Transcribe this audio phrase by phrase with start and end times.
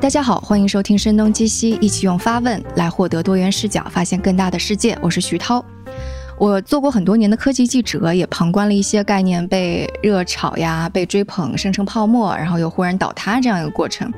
[0.00, 4.96] 大家好，欢迎收听《声东击西》，一起用发问来获得多元视角，发现更大的世界。
[5.02, 5.62] 我是徐涛。
[6.38, 14.10] 我做过很多年的科技记者，也旁观了一些概念被热炒呀、被追捧、生成泡沫，然后又忽然倒塌这样一个过程。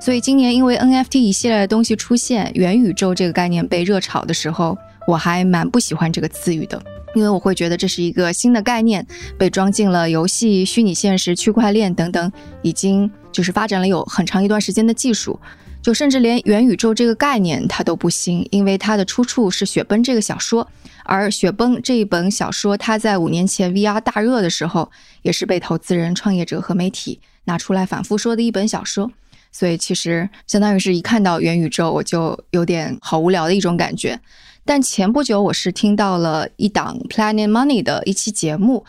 [0.00, 4.76] 所以今年因为 NFT 一系列的东西出现，元宇宙这个概念被热炒的时候，
[5.06, 6.82] 我还蛮不喜欢这个词语的，
[7.16, 9.04] 因为我会觉得这是一个新的概念，
[9.38, 12.30] 被装进了游戏、虚拟现实、区块链等等，
[12.60, 15.40] 已经就是发展了有很长一段时间的技术。
[15.80, 20.68] 就甚至连元宇宙这个概念它都不新，因为它的出处是《雪崩》这个小说，
[21.04, 24.90] 而《雪崩》这一本小说，它在五年前 VR 大热的时候，
[25.22, 29.10] 也是被投资人、创业者和媒体拿出来反复说的一本小说。
[29.52, 34.20] 所以其实相当于是一看到元宇宙，我就有点好无聊的一种感觉。
[34.66, 38.84] 但前不久我是听到了一档 Planet Money 的一期节目，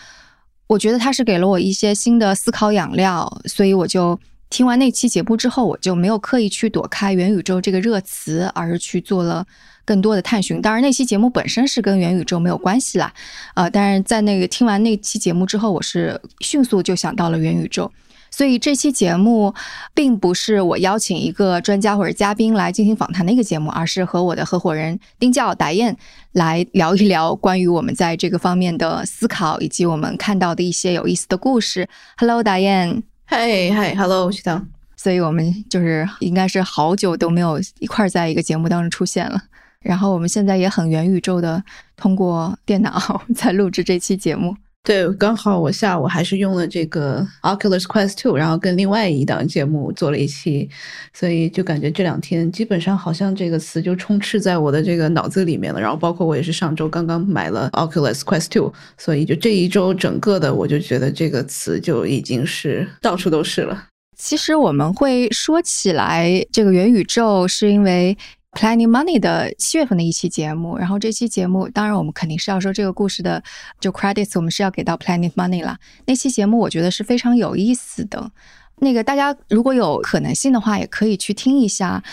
[0.68, 4.20] 我觉得它是给了我一些新的思考养料，所以我就。
[4.50, 9.46] 听完那期节目之后，我就没有刻意去躲开元宇宙这个热词，而是去做了
[9.84, 10.62] 更多的探寻。
[10.62, 13.14] 当然，那期节目本身是跟元宇宙没有关系啦，
[13.56, 17.92] 呃，但是在那个听完那期节目之后，我是迅速就想到了元宇宙。
[18.30, 19.54] 所以这期节目
[19.94, 25.96] 并不是我邀请一个专家或者嘉宾来进行访谈的一个节目，而是和我的合伙人丁教达燕
[26.34, 31.88] 来聊一聊关于我们在这个方面的思考，以及我们看到的一些有意思的故事。
[32.18, 33.04] Hello，达燕。
[33.26, 34.62] 嗨嗨，Hello，徐涛。
[34.96, 39.42] 所以我们就是应该是好久都没有一块在一个节目当中出现了。
[39.80, 41.64] 然后我们现在也很元宇宙的
[41.96, 44.56] 通过电脑 在录制这期节目。
[44.88, 50.70] 对，刚好我下午还是用了这个 Oculus Quest Two，然后跟另外一档节目做了一期，
[51.14, 55.82] 所以就感觉这两天基本上好像这个词就充斥在我的这个脑子里面了。
[55.82, 63.88] 然后包括我也是上周刚刚买了 Oculus Quest Two，所以就这一周整个的我就觉得这个词就已经是到处都是了。
[64.16, 68.18] 其实我们会说起来这个元宇宙，是因为。
[68.54, 73.44] Planet Money 的七月份的一期节目，然后这期节目，当然我们肯定是要说这个故事的
[73.80, 75.78] 就 credits，我们是要给到 Planet Money 了。
[76.06, 78.32] 那期节目我觉得是非常有意思的。
[78.80, 82.04] 那个大家如果有可能性的话，也可以去听一下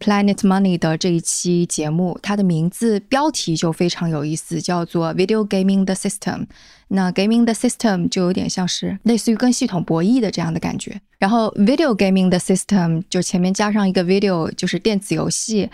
[0.00, 6.46] Planet Money 的这一期节目，它的名字标题就非常有意思，叫做 Video Gaming the System。
[6.88, 11.00] 那 Gaming the System 就有点像是类似于跟系统博弈的这样的感觉。
[11.18, 15.68] 然后，video gaming the system 就前面加上一个 video，就是电子游戏，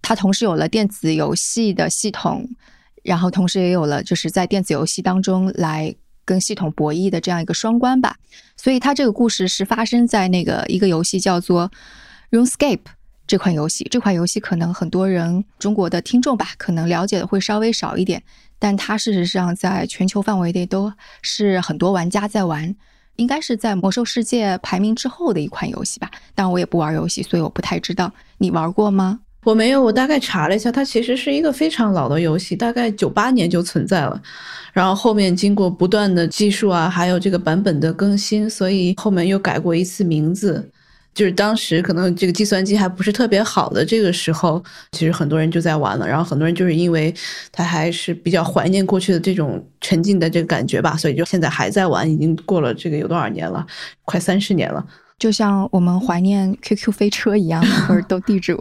[0.00, 2.48] 它同时有了电子游戏的系统，
[3.02, 5.92] 然后同时也有了就是在电子游戏当中来
[6.24, 8.16] 跟系统博弈的这样一个双关吧。
[8.56, 11.70] 所以它这个故事是发生在那个一个游戏叫做
[12.30, 12.78] RuneScape
[13.34, 13.84] 这款游戏。
[13.90, 18.22] 这款游戏可能很多人中国的听众吧，可能了解的会稍微少一点，
[18.60, 22.72] 但它事实上在全球范围内都是很多玩家在玩。
[23.16, 28.12] 应该是在魔兽世界排名之后的一款游戏吧，但我也不玩游戏，所以我不太知道。
[28.38, 29.18] 你玩过吗？
[29.42, 34.22] 我没有，我大概查了一下，它其实是一个非常老的游戏，大概九八年就存在了，
[34.72, 40.70] 然后后面经过不断的技术啊，还有这个版本的更新，所以后面又改过一次名字。
[41.14, 46.06] 就是当时可能这个计算机还不是特别好的这个时候，其实很多人就在玩了。
[46.06, 47.14] 然后很多人就是因为
[47.52, 52.10] 他还是比较怀念过去的这种沉浸的这个感觉吧，所以就现在还在玩。
[52.10, 53.64] 已经过了这个有多少年了？
[54.04, 54.84] 快三十年了。
[55.18, 58.58] 就像我们怀念 QQ 飞车一样，或者斗地主。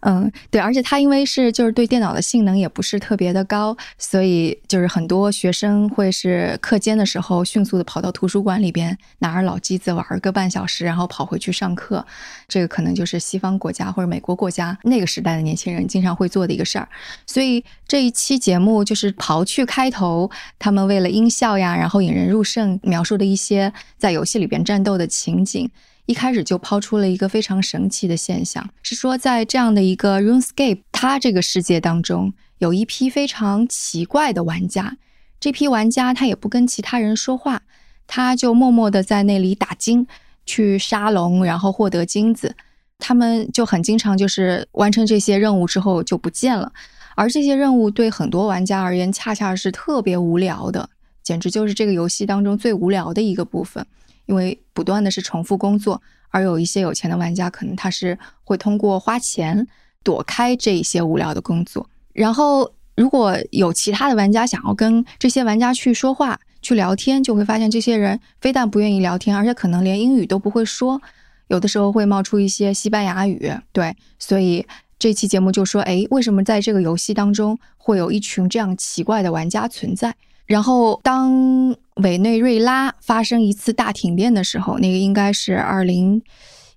[0.00, 12.04] 嗯，对，而且它因为是就是对电脑的性能也不是特别的高，所以就是很多学生会是课间的时候迅速的跑到图书馆里边拿着老机子玩个半小时，然后跑回去上课。
[12.48, 16.88] 这个可能就是西方国家或者美国国家那个时代的年轻人经常会做的一个事儿。
[17.26, 25.70] 所以这一期节目就是刨去开头他们为了音效呀，然后引人入胜描述的一些在游戏里边战斗的情景。
[26.06, 34.96] 一开始就抛出了一个非常神奇的现象，是说在这样的一个 RuneScape 它这个世界当中，有一批非常奇怪的玩家。
[35.38, 37.62] 这批玩家他也不跟其他人说话，
[38.06, 40.06] 他就默默的在那里打金，
[40.46, 42.54] 去杀龙，然后获得金子。
[42.98, 46.72] 他们就很经常就是完成这些任务之后就不见了，
[47.14, 50.88] 而这些任务对很多玩家而言，恰恰是特别无聊的，
[51.22, 53.84] 简直就是这个游戏当中最无聊的一个部分。
[54.26, 56.00] 因为不断的是重复工作，
[56.30, 59.66] 而有一些有钱的玩家可能他是会通过花钱
[60.02, 61.88] 躲开这一些无聊的工作。
[62.12, 71.00] 然后如果有其他的玩家想要跟这些玩家去说话、去聊天，就会发现这些人非但不愿意聊天，而且可能连英语都不会说，
[71.48, 73.52] 有的时候会冒出一些西班牙语。
[73.72, 74.66] 对，所以
[74.98, 80.16] 这期节目就说：哎，为什么在这个游戏当中会有一群这样奇怪的玩家存在？
[80.46, 86.22] 然后当委内瑞拉发生一次大停电的时候，那个应该是二零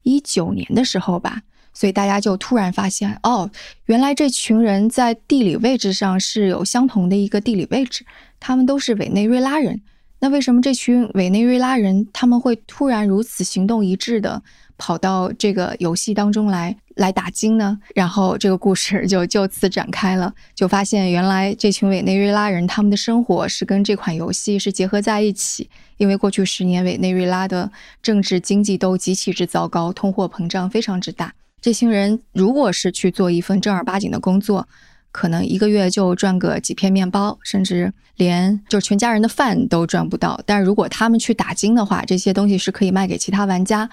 [0.03, 1.41] 一九年的时候吧，
[1.73, 3.49] 所以大家就突然发现，哦，
[3.85, 8.05] 原来这群人在地理位置上是有相同的一个地理位置，
[8.39, 9.79] 他们都是委内瑞拉人。
[10.21, 14.41] 那为什么这群委内瑞拉人他们会突然如此行动一致的
[14.79, 17.77] 跑到这个游戏当中来来打金呢？
[17.93, 25.69] 然后这个故事就 就此展开了，就发现原来这群委内瑞拉人他们的生活是跟这款游戏是结合在一起。
[25.97, 27.69] 因为过去十年委内瑞拉的
[28.01, 31.33] 政治经济都极其之糟糕，通货膨胀非常之大。
[31.61, 34.65] 这群人如果是去做一份正儿八经的工作，
[35.11, 40.39] 可能一个月就赚个几片面包，甚至连就全家人的饭都赚不到。
[40.45, 43.89] 但是如果他们去打金的话，这些东西是可以卖给其他玩家，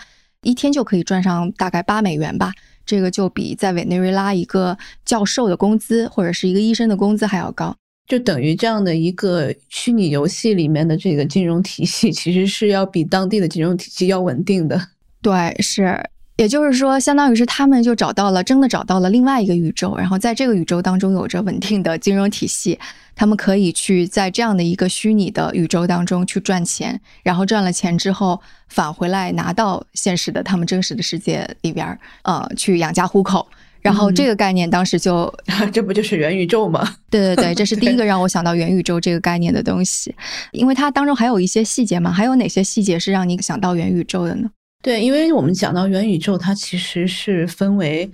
[0.47, 2.53] 一天就可以赚上大概八美元吧。
[2.87, 7.77] 这个就比在委内瑞拉一个教授的工资或者是一个医生的工资还要高。
[8.07, 14.81] 就等于这样的一个虚拟游戏里面的这个金融体系，其实是要比当地的金融体系要稳定的。
[15.21, 16.01] 对，是，
[16.37, 22.79] 也就是说，相当于是他们就找到了，真的找到了另外一个宇宙，然后在这个宇宙当中有着稳定的金融体系，
[23.15, 33.47] 他们可以去在这样的一个虚拟的宇宙当中去赚钱，然后赚了钱之后返回来拿到现实的他们真实的世界里边，呃，去养家糊口。
[33.81, 35.33] 然后这个概念当时就，
[35.73, 36.97] 这不就是元宇宙吗？
[37.09, 40.13] 对对对，这是第一个让我想到元宇宙这个概念的东西，
[40.51, 42.11] 因为它当中还有一些细节嘛。
[42.11, 44.51] 还有哪些细节是让你想到元宇宙的呢？
[44.87, 48.09] 对，因为我们讲到元宇宙，它其实是分为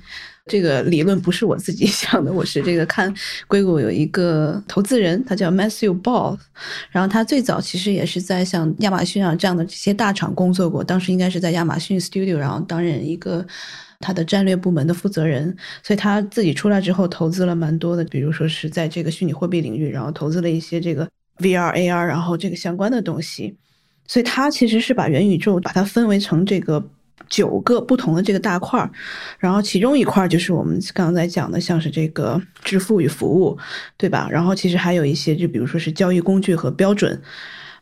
[0.46, 3.12] 这个理论，不是我自己 想的，我是这个看
[3.46, 6.38] 硅谷有一个投资人，他叫 Matthew Ball，
[6.90, 13.46] 然后他最早其实也是在像亚马逊啊这样的这些大厂工作过，当时应该是在亚马逊 Studio，然后担任一个。
[14.04, 21.08] 他的战略部门的负责人，所以他自己出来之后投资了蛮多的，比如说是在这个虚拟货币领域，然后投资了一些这个
[21.38, 23.56] VR、AR，然后这个相关的东西。
[24.06, 26.84] 所以他其实是把元宇宙把它分为成这个
[27.28, 28.90] 九个不同的这个大块儿，
[29.38, 33.56] 然后其中一块儿就是我们刚才讲的，像是这个支付与服务，
[33.96, 34.28] 对吧？
[34.30, 37.20] 然后其实还有一些，就比如说是交易工具和标准。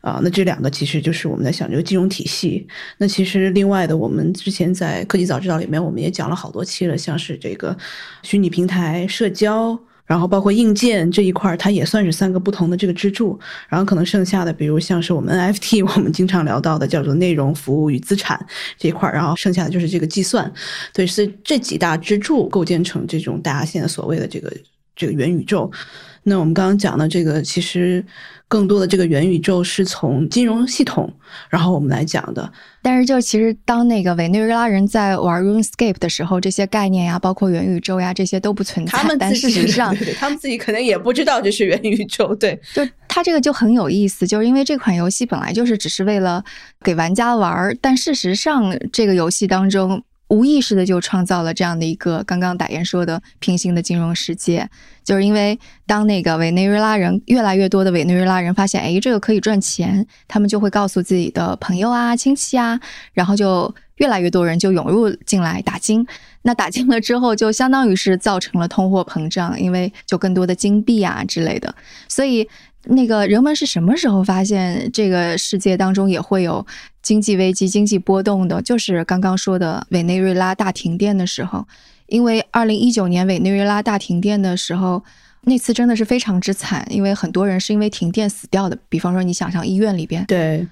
[0.01, 2.67] 啊，那这两个其实就是我们在想这个金融体系。
[2.97, 7.77] 那其实另外的，我们之前在科技早知道里面，我们也讲了好多期了，像是这个
[8.23, 9.79] 虚拟平台、社交，
[10.11, 13.39] 然后包括硬件这一块，它也算是三个不同的这个支柱。
[13.69, 18.45] 然后可能剩下的，比如像是我们 NFT， 我们经常聊到的叫做内容、服务与资产
[18.77, 20.51] 这一块，然后剩下的就是这个计算。
[20.93, 24.51] 对，是这几大支柱构建成这种大家现在所谓的这个
[24.97, 25.71] 这个元宇宙。
[26.23, 28.05] 那我们刚刚讲的这个，其实。
[28.51, 31.09] 更多的这个元宇宙是从金融系统，
[31.49, 32.51] 然后我们来讲的。
[32.81, 38.91] 但是，就其实当那个委内瑞拉人在玩 RuneScape 的时候，这些概念呀，包括元宇宙呀，这些都不存在。
[38.91, 42.35] 他们但事实上，他们自己可能也不知道这是元宇宙。
[42.35, 46.43] 对， 就它这个就很有意思，就是因为这款游戏本来就是只是为了
[46.83, 50.03] 给玩家玩，但事实上这个游戏当中。
[50.31, 54.69] 无意识的就创造了这样的一个刚刚打言说的平行的金融世界，
[55.03, 62.79] 就是因为当那个委内瑞拉人越来越多的委内瑞拉人发现，哎，这个可以赚钱，他们就会告诉自己的朋友啊、亲戚啊，
[63.11, 66.07] 然后就越来越多人就涌入进来打金。
[66.43, 71.75] 那打金了之后，就相当于是造成了通货膨胀，因为就更多的金币啊之类的，
[72.07, 72.47] 所以。
[72.85, 76.65] 那个人们是什么时候发现这个世界当中也会有
[77.01, 78.61] 经济危机、经济波动的？
[78.61, 81.67] 就是刚刚说的委内瑞拉大停电的时候，
[82.07, 85.03] 因为二零一九年委内瑞拉大停电的时候，
[85.41, 88.77] 那次真的是非常之惨，因为很多人是因为停电死掉的。
[88.89, 90.67] 比方说，你想象医院里边，对，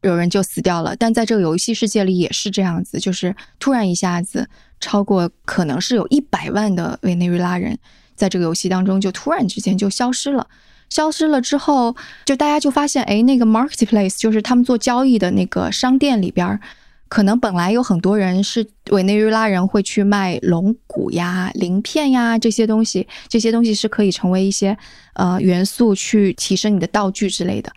[0.00, 0.96] 有人就死掉了。
[0.96, 4.48] 但在这个游戏世界里也是这样子，就是突然一下子，
[4.80, 7.78] 超过可能是有一百万的委内瑞拉人
[8.14, 10.46] 在这个游戏当中就突然之间就消失了。
[10.94, 16.60] 消失了之后，就大家就发现，哎，那个 marketplace 就是他们做交易的那个商店里边，
[17.08, 24.78] 可能本来有很多人是委内瑞拉人会去卖龙骨呀、鳞片呀这些东西，这些东西是可以成为一些
[25.14, 27.72] 呃元素去提升你的道具之类的。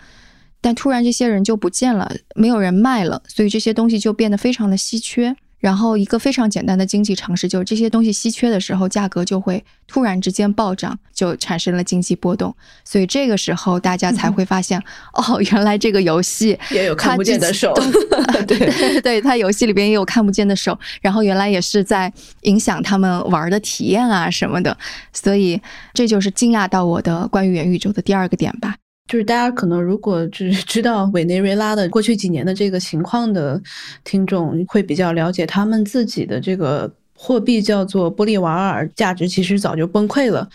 [0.61, 5.35] 但突然这些人就不见了，没有人卖了，所以这些东西就变得非常的稀缺。
[5.67, 12.55] 然后一个非常简单的经济常识就是，这些东西稀缺的时候，价格就会突然之间暴涨，就产生了经济波动。
[12.85, 14.81] 所以这个时候大家才会发现，
[15.11, 17.73] 哦，原来这个游戏也有看不见的手，
[18.47, 20.79] 对对 对，它游戏里边也有看不见的手。
[21.01, 22.09] 然后原来也是在
[22.43, 24.77] 影响他们玩的体验啊什么的。
[25.11, 25.61] 所以
[25.93, 28.75] 这就是惊讶到我的关于元宇宙的第二个点吧。
[29.07, 33.61] 就是大家可能如果只 知道委内瑞拉的过去几年的这个情况的
[34.03, 40.47] 听众，会比较了解他们自己的这个货币叫做玻利瓦尔，价值其实早就崩溃了。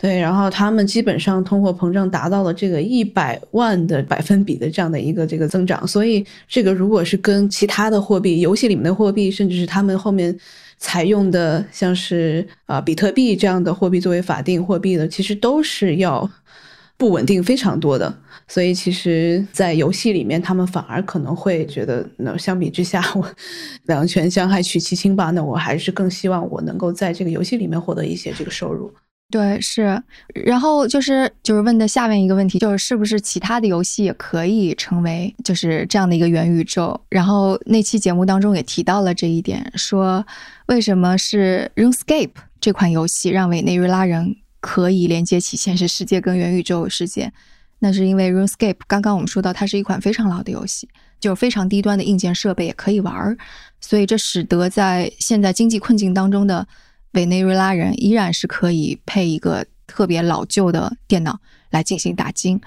[0.00, 10.32] 对，然后他们基本上通货膨胀达到了这个一百万的百分比的这样的一个这个增长，所以这个如果是跟其他的货币、游戏里面的货币，甚至是他们后面
[10.76, 16.30] 采用的像是啊比特币这样的货币作为法定货币的，其实都是要
[16.98, 18.14] 不稳定非常多的。
[18.46, 23.26] 所以其实，在游戏里面，他们反而可能会觉得，那相比之下， 我
[23.84, 25.30] 两全相害取其轻吧。
[25.30, 28.92] 那我还是更希望我能够在这个游戏里面获得一些这个收入。
[29.30, 30.02] 对，是，
[30.32, 36.98] 然后就是就是问的下面一个问题，就是是不是其他的游戏也可以成为就是这样的一个元宇宙？
[37.10, 40.24] 然后那期节目当中也提到了这一点，说
[40.68, 44.34] 为什么是 RuneScape 这款游戏让委内瑞拉人
[44.70, 47.32] 可以连接起现实世界跟元宇宙世界？
[47.78, 50.86] 那是因为 RuneScape 刚刚我们说到它是一款非常老的游戏，
[51.18, 53.38] 就是非常低端的硬件设备也可以玩儿，
[53.80, 56.66] 所以这使得在现在经济困境当中的。
[57.12, 62.60] 委内瑞拉人依然是可以配一个特别老旧的电脑来进行打金，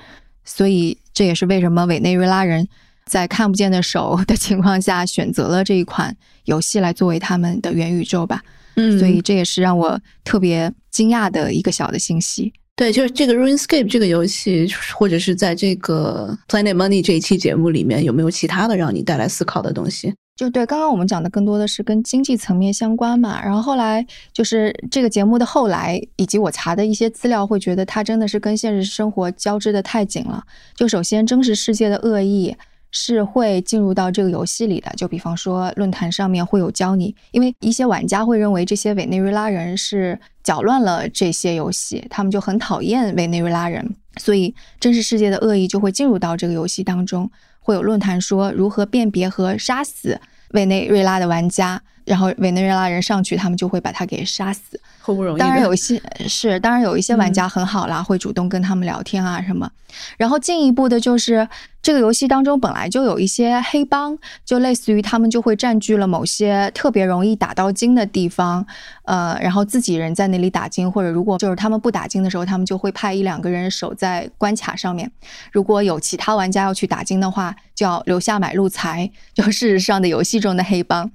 [0.44, 2.68] 所以这也是为什么委内瑞拉人
[3.06, 8.42] 在看不见的手的情况下选择了这一款游戏来作为他们的元宇宙吧。
[8.76, 12.52] 嗯，所以这也是让我特别惊讶的一个小的信息。
[12.76, 20.14] 对，就是这个 RuneScape 这个游戏，或者是在这个 Planet Money 这一期节目里面，有没有其他的让你带来思考的东西？
[20.36, 30.44] 就对，刚刚我们讲的更多的是跟经济层面相关嘛，然后后来就是这个节目的后来，以及我查的一些资料，会觉得它真的是跟现实生活交织的太紧了。
[30.74, 32.56] 就首先，真实世界的恶意
[32.92, 47.32] 是会进入到这个游戏里的，就比方说论坛上面会有教你，因为一些玩家会认为这些委内瑞拉人是搅乱了这些游戏，他们就很讨厌委内瑞拉人，所以真实世界的恶意就会进入到这个游戏当中。
[47.64, 50.20] 会有论坛说如何辨别和杀死
[50.50, 54.82] 委内瑞拉的玩家，然后委内瑞拉人上去，他们就会把他给杀死。
[55.02, 55.40] 好不容易。
[55.40, 59.70] 当然有一些是，当然有一些玩家很好啦，会主动跟他们聊天啊什么。
[60.18, 61.48] 然后进一步的就是。
[61.82, 64.16] 这个游戏当中本来就有一些黑帮，
[64.46, 68.64] 就类似于他们就会占据了某些特别容易打到金的地方，
[69.06, 75.12] 呃，然后自己人在那里打金，或者如果就是他们不打金的时候，他们就会派一两个人守在关卡上面。
[75.52, 81.10] 如果有其他玩家要去打金的话，就要留下买路财，就事实上的游戏中的黑帮。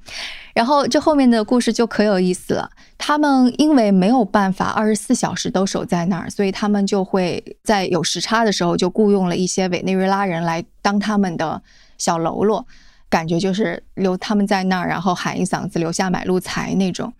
[0.52, 2.68] 然后这后面的故事就可有意思了。
[2.98, 11.62] 他们因为没有办法二十四小时都守在那儿，所以他们就会在有时差的时候就雇佣了一些委内瑞拉人来当他们的
[11.98, 12.66] 小喽啰，
[13.10, 17.12] 感觉就是留他们在那儿，然后喊一嗓子留下买路财那种。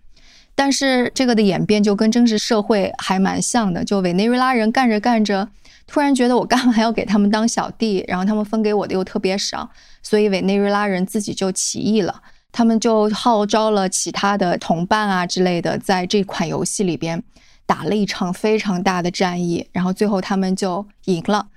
[0.55, 5.47] 但是这个的演变就跟真实社会还蛮像的，就委内瑞拉人干着干着，
[5.85, 9.69] 突然觉得我干嘛要给他们当小弟，然后他们分给我的又特别少，
[10.01, 12.23] 所以委内瑞拉人自己就起义了。
[12.51, 17.21] 他们就号召了其他的同伴啊之类的，在这款游戏里边
[17.67, 21.47] 打了一场非常大的战役，然后最后他们就赢了，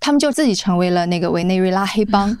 [0.00, 2.34] 他们就自己成为了那个委内瑞拉黑帮。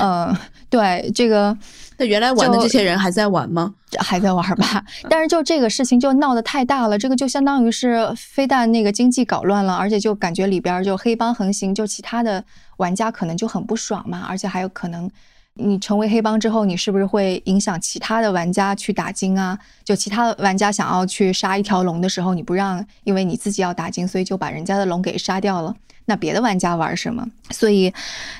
[0.00, 0.36] 嗯，
[0.68, 1.56] 对，这个
[1.96, 3.74] 那原来玩的这些人还在玩吗？
[4.00, 4.84] 还在玩吧。
[5.08, 12.44] 但是就这个事情就闹得太大了，这个就相当于是非但那个经济搞乱了，而且就感觉里边就黑帮横行，就其他的
[12.76, 15.08] 玩家可能就很不爽嘛，而且还有可能。
[15.54, 19.58] 你成为黑帮之后，你是不是会影响其他的玩家去打金啊？
[19.84, 25.74] 就其他玩家想要去杀一条龙的时候，你不让，因为你自己要打金，所以就把人家的龙给杀掉了。
[26.06, 27.24] 那别的玩家玩什么？
[27.50, 27.92] 所以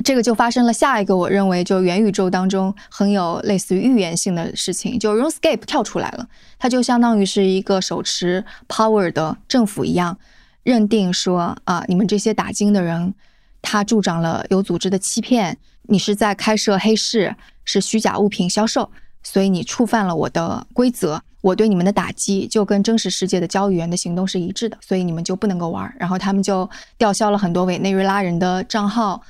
[0.02, 6.26] 这个就发生了下一个我认为就元宇宙当中很有类似于预言性的事情，就 RuneScape 跳出来了，
[6.58, 10.18] 它就相当于是一个手持 power 的政府一样，
[10.62, 13.14] 认定说啊，你们这些打金的人，
[13.60, 15.58] 他助长了有组织的欺骗。
[15.92, 18.90] 你是在开设黑市，是虚假物品销售，
[19.22, 21.22] 所以你触犯了我的规则。
[21.42, 25.94] 我对你们的打击就跟真实世界的交易员的行动是一致的，所以你们就不能够玩。
[25.98, 29.20] 然后他们就吊销了很多委内瑞拉人的账号，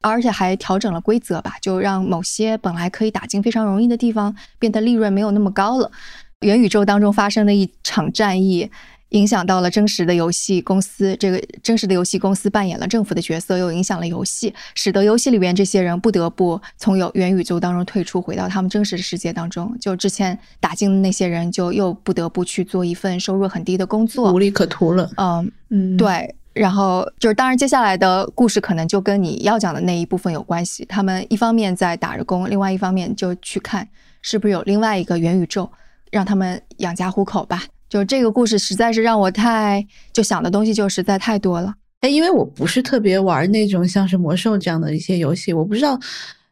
[0.00, 5.92] 而且还调整了规则吧，就让某些本来可以打进非常容易的地方变得利润没有那么高了。
[6.40, 8.68] 元宇宙当中发生的一场战役。
[9.10, 19.76] 影响到了真实的游戏公司，这个真实的游戏公司扮演了政府的角色，又影响了游戏，使得游戏里边这些人不得不从有元宇宙当中退出，回到他们真实的世界当中。
[19.80, 25.10] 就之前打进的那些人，就又不得不去做一份收入很低的工作，无利可图了。
[25.16, 26.34] 嗯嗯，对。
[26.54, 30.84] 然后就是，当然接下来的故事可能就跟你要讲的那一部分有关系。
[30.86, 33.88] 他们一方面在打着工，另外一方面就去看
[34.22, 35.70] 是不是有另外一个元宇宙，
[36.10, 37.62] 让他们养家糊口吧。
[37.88, 41.74] 就这个故事实在是让我太就想的东西就实在太多了。
[42.00, 45.98] 哎，因为我不是特别玩那种像是魔兽这样的一些游戏，我不知道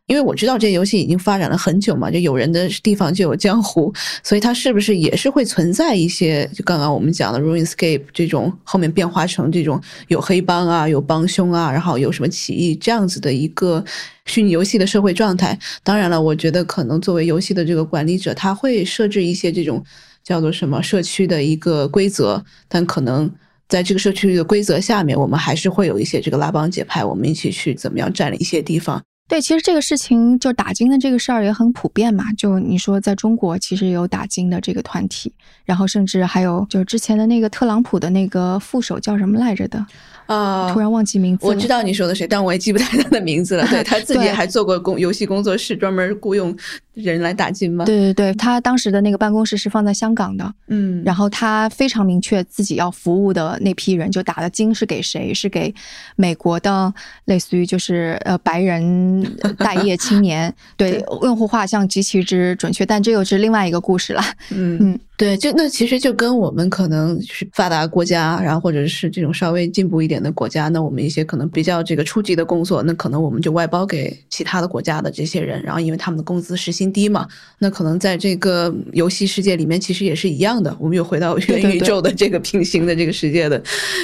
[0.07, 13.85] 因为我知道这游戏已经发展了很久嘛，就有人的地方就有江湖，所以它是不是也是会存在一些，就刚刚我们讲的 RuneScape 这种后面变化成这种有黑帮啊、有帮凶啊，然后有什么起义这样子的一个
[14.25, 15.59] 虚拟游戏的社会状态？
[15.83, 19.85] 当然了，我觉得可能作为游戏的这个管理者，他会设置一些这种
[20.27, 23.31] 叫做什么社区的一个规则，但可能
[23.69, 29.01] 在这个社区的规则下面，我们还是会有一些这个拉帮结派，我们一起去怎么样占领一些地方。
[29.29, 32.33] 对，其实这个事情就打金的这个事儿也很普遍嘛。
[32.35, 35.33] 就你说，在中国其实有打金的这个团体，
[35.65, 39.85] 然后甚至还有就是之前的那个特朗普的那个副手叫什么来着的。
[40.27, 41.47] 啊，突然忘记名字。
[41.47, 43.67] 我知道你说的谁，但我也记不太他的名字了。
[43.71, 46.57] 对他自己还做过工游戏工作室，专门雇佣
[46.95, 47.85] 人来打金吗？
[47.85, 50.53] 对对对，他当时的那个办公室是放在香港的。
[50.69, 55.33] 嗯，然后他非常明确自己要服务的那批人，就打的金是给谁？
[55.33, 55.75] 是给
[56.17, 56.93] 美国的，
[57.27, 59.23] 类似于就是呃白人
[59.59, 60.53] 待业青年。
[60.77, 64.23] 对，用户画像极其之准确，但这又是另外一个故事了。
[64.51, 64.99] 嗯嗯。
[65.19, 77.27] 对，就那其实就跟我们可能是发达国家，然后或者是这种稍微进步一点的国家，那我们一些可能比较这个初级的工作，那可能我们就外包给其他的国家的这些人，然后因为他们的工资时薪低嘛，
[77.59, 83.63] 那可能在这个游戏世界里面其实也是一样的，我们又回到元宇宙的这个平行的这个世界的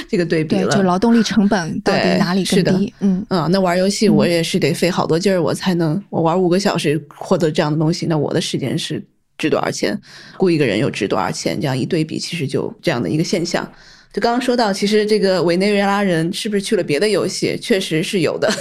[0.09, 2.93] 这个对比了，就劳动力成本到底哪里是低？
[3.01, 9.03] 嗯嗯，那玩游戏我也是得费好多劲儿，我才能我玩五个小时获得这样的东西，那我的时间是。
[9.39, 9.99] 值多少钱？
[10.37, 11.59] 雇一个人又值多少钱？
[11.61, 13.69] 这样一对比，其实就这样的一个现象。
[14.13, 17.59] 就刚刚说到，其实这个委内瑞拉人是不是去了别的游戏？
[17.59, 18.53] 确实是有的。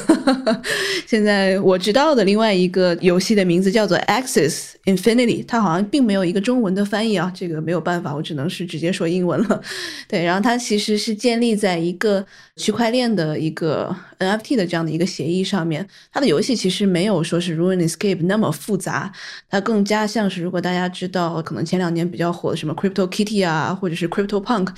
[1.05, 9.61] 现在我知道的另外一个游戏的名字叫做 Axis Infinity，它好像并没有一个中文的翻译啊，这个没有办法，我只能是直接说英文了。
[10.07, 15.85] 对，然后它其实是建立在一个区块链的一个 NFT 的这样的一个协议上面。
[16.13, 19.11] 它的游戏其实没有说是 Ruin Escape 那么复杂，
[19.49, 24.69] 它更加像是如果大家知道，可能前两年比较火的什么 Crypto Kitty 啊，或者是 Crypto Punk，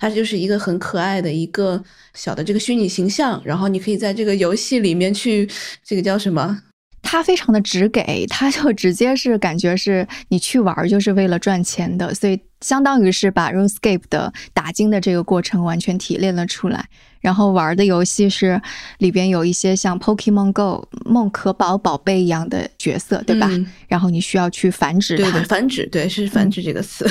[0.00, 0.21] 它就。
[0.22, 1.82] 就是一个很可爱的一个
[2.14, 5.48] 小的这个虚拟形象，然后你可以在这个游戏里面去，
[5.84, 6.62] 这个叫什么？
[7.02, 16.88] 他非常的直给，他就直接是感觉是你去玩就是为了赚钱的，所以相当于是把 RuneScape 的打金的这个过程完全提炼了出来。
[17.20, 18.60] 然后玩的游戏是
[18.98, 23.48] 里边有一些像 Pokemon Go 梦可宝宝贝一样的角色，对吧？
[23.86, 27.08] 然后你需要去繁殖它，繁殖，对，是繁殖这个词。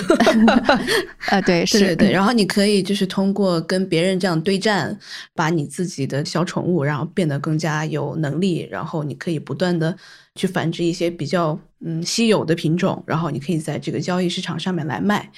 [1.32, 2.12] 呃，对，是，对对。
[2.12, 5.00] 然后你可以就是通过跟别人这样对战，
[5.34, 9.96] 把你自己的小宠物，然后变得更加有能力，然后你可以不断的。
[10.36, 15.30] 去繁殖一些比较嗯稀有的品种，然后你可以在这个交易市场上面来卖。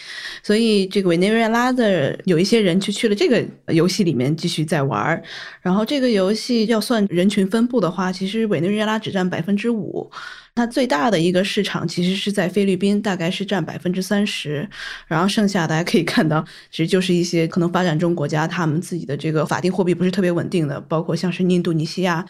[0.44, 5.24] 所以这个委内瑞拉的有一些人就去了这个游戏里面继续在玩儿。
[5.62, 10.10] 然后这个游戏要算人群分布的话，其实委内瑞拉只占百分之五。
[10.56, 14.70] 它最大的一个市场其实是在菲律宾，大概是占百分之三十。
[15.08, 22.24] 然后剩下大家可以看到，其实就是一些可能发展中国家他们自己的这个法定货币不是特别稳定的，包括像是印度尼西亚。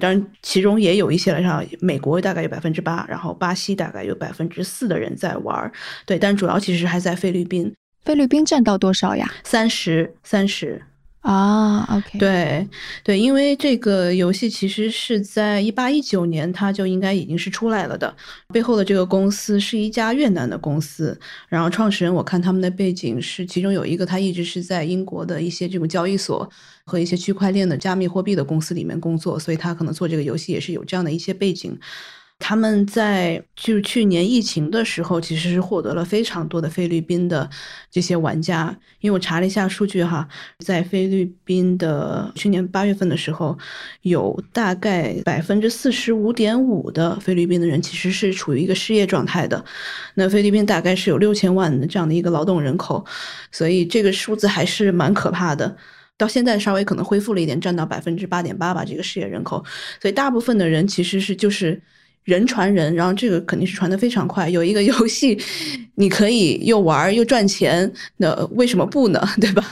[0.00, 5.72] 当然，其中也有一些来像美国大概有百分之八，然后巴西大概有百分之四的人在玩，
[6.04, 7.72] 对，但主要其实还在菲律宾。
[8.04, 9.32] 菲律宾占到多少呀？
[9.44, 10.82] 三十三十。
[11.26, 12.68] 啊，OK，对
[13.02, 18.14] 对，因为这个游戏其实是在一八一九年，它就应该已经是出来了的。
[18.52, 26.48] 背后的这个公司是一家越南的公司，然后创始人我看他们的背景是，其中有一个他一直是在英国的一些这种交易所
[26.84, 31.76] 和一些区块链的加密货币的公司里面工作，所以他可能做这个游戏也是有这样的一些背景。
[32.38, 37.48] 他们在就去年疫情的时候，其实是获得了非常多的菲律宾的
[37.90, 38.76] 这些玩家。
[39.00, 43.56] 因为我查了一下数据哈，在菲律宾的去年八月份的时候，
[44.02, 49.64] 有大概百分之四十五点五的菲律宾的人其实是处于一个失业状态的。
[50.14, 53.04] 那菲律宾大概是有六千万的这样的一个劳动人口，
[53.50, 55.74] 所以这个数字还是蛮可怕的。
[56.18, 59.64] 到现在稍微可能恢复了一点，占到百分之八点八吧，这个失业人口。
[60.00, 61.82] 所以大部分的人其实是就是。
[62.26, 64.50] 人传人，然后这个肯定是传的非常快。
[64.50, 65.38] 有一个 游戏，
[65.94, 69.20] 你可以又玩又赚钱，那为什么不呢？
[69.40, 69.64] 对吧？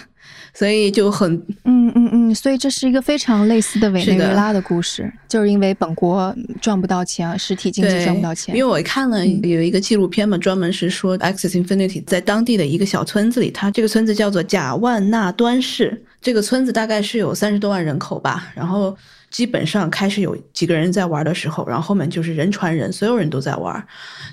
[0.56, 8.54] 所以就很，嗯嗯嗯，所以这是一个非常类似的委内瑞拉的故事，就是因为本国赚不到钱，实体经济赚不到钱。
[8.54, 18.96] 因为我看了有一个纪录片嘛，专门是说 Access Infinity 在当地的一个小村子里，它这个村子叫做贾万纳端市，这个村子大概是有三十多万人口吧，然后。
[19.34, 23.84] 基本上开始有几个人在玩的时候，然后后面就是人传人，所有人都在玩。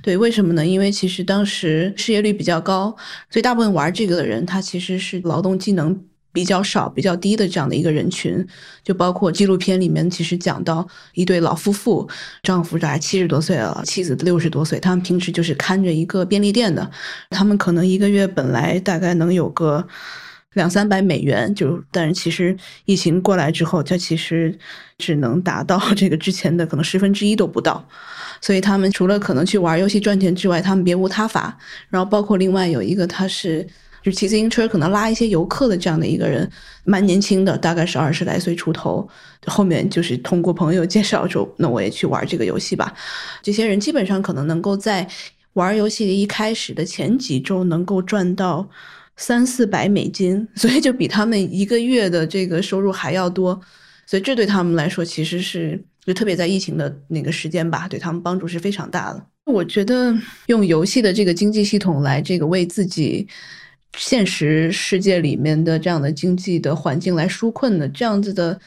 [0.04, 0.64] 对，为什么呢？
[0.64, 2.96] 因为其实当时失业率比较高，
[3.32, 6.00] 所以大部分玩这个的人，他其实是劳动技能
[6.32, 8.46] 比较少、比较低的这样的一个人群，
[8.84, 12.08] 就包括纪录片里面其实讲到一对老夫妇，
[12.44, 16.92] 丈夫大概七十多岁了，妻子六十多岁，他们平时就是看着一个便利店的，
[17.32, 19.88] 他们可能一个月本来大概能有个
[20.54, 24.58] 两三百美元，就但是其实疫情过来之后，他其实
[24.98, 27.88] 只能达到这个之前的可能十分之一都不到，
[28.42, 31.58] 所以他们除了可能去玩游戏赚钱之外，他们别无他法。
[31.90, 33.68] 然后包括另外有一个他是。
[34.04, 36.50] 就骑自行车可能拉一些游客的这样的一个人，
[36.86, 39.08] 蛮年轻的，大概是二十来岁出头。
[39.46, 42.92] 后面就是通过朋友介绍说，那我也去玩这个游戏吧。
[43.44, 45.08] 这些人基本上可能能够在
[45.54, 48.68] 玩游戏的一开始的前几周能够赚到
[49.22, 53.58] 三四百美金，所以就比他们一个月的这个收入还要多。
[54.06, 59.26] 所以这对他们来说其实是就特别在疫情的那个时间吧，对他们帮助是非常大的。
[59.46, 60.14] 我觉得
[60.48, 63.28] 用游戏的这个经济系统来这个为自己。
[63.98, 68.58] 现实世界里面的这样的经济的环境来纾困的这样子的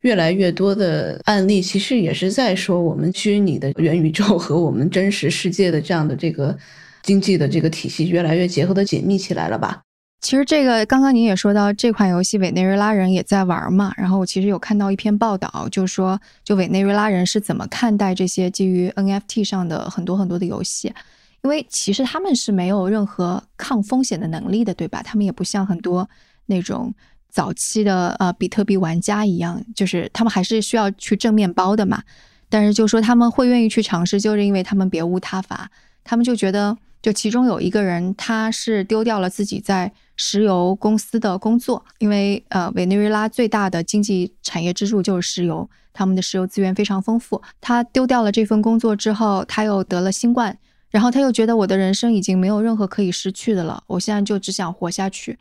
[0.00, 6.56] 越来越多的案例，其实也是在说我们虚拟的元宇宙和我们真实世界的这样的这个
[7.02, 9.82] 经济的这个体系越来越结合的紧密起来了吧？
[10.22, 20.94] 其实这个刚刚您也说到这款游戏委内瑞拉人也在玩嘛，然后我其实有看到一篇报道，就说就委内瑞拉人是怎么看待这些基于 NFT 上的很多很多的游戏。
[21.42, 25.02] 因为其实他们是没有任何抗风险的能力的，对吧？
[25.02, 26.08] 他们也不像很多
[26.46, 26.94] 那种
[27.28, 32.00] 早期的呃比特币玩家一样，就是他们还是需要去挣面包的嘛。
[32.48, 35.68] 但是就说他们会愿意去尝试，就是因为他们别无他法。
[36.04, 47.40] 他们就觉得，就其中有一个人，他是丢掉了自己在石油公司的工作，因为呃委内瑞拉最大的经济产业支柱就是石油，他们的石油资源非常丰富。
[47.60, 50.58] 他丢掉了这份工作之后，他又得了新冠。
[50.90, 55.38] 然后他又觉得我的人生已经没有任何可以失去的了，我现在就只想活下去。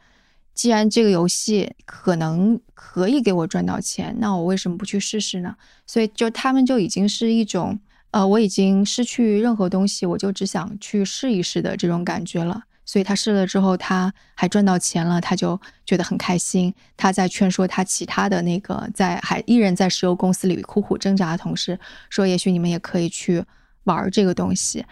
[0.53, 5.55] 既然这个游戏可能可以给我赚到钱，那我为什么不去试试呢？
[5.85, 7.77] 所以就他们就已经是一种，
[8.11, 12.63] 呃，我已经失去任何东西，我就只想去试一试的这种感觉了。
[12.91, 16.73] 所以他试了之后，他还赚到钱了，他就觉得很开心。
[16.97, 23.41] 他在劝说他其他的那个在还依然在石油公司里苦苦挣扎的同事，说也许你们也可以去
[23.85, 24.85] 玩这个东西。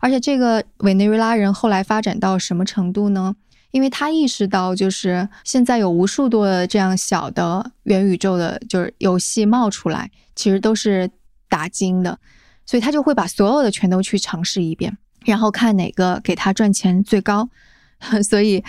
[0.00, 3.36] 而且这个委内瑞拉人后来发展到什么程度呢？
[3.70, 11.08] 因为他意识到，就是现在有无数多的这样小的元宇宙的，就是游戏冒出来，其实都是
[11.48, 12.18] 打金的，
[12.66, 17.48] 所以他就会把所有的全都去尝试一遍，然后看哪个给他赚钱最高。
[18.28, 18.62] 所以，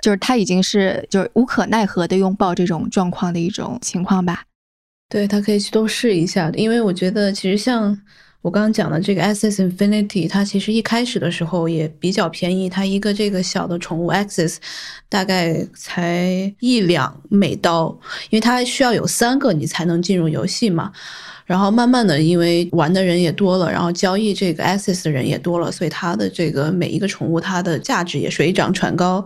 [0.00, 4.44] 就是他已经是就是无可奈何的拥抱这种状况的一种情况吧。
[5.08, 7.98] 对他可以去都试一下，因为我觉得其实像。
[8.40, 14.56] 我刚刚讲的这个 Access Infinity，它其实一开始的时候也比较便宜，它一个这个小的宠物 Access
[15.08, 17.96] 大概才一两美刀，
[18.30, 20.90] 因为它需要有三个你才能进入游戏嘛。
[21.52, 29.22] 然后慢慢的，因为玩的人也多了，然后交易这个 Access 的人也多了，所以它的这个每一个宠物它的价值也水涨船高。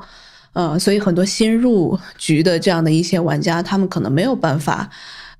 [0.53, 4.91] 呃，所以很多新入局的这样的一些玩家，他们可能没有办法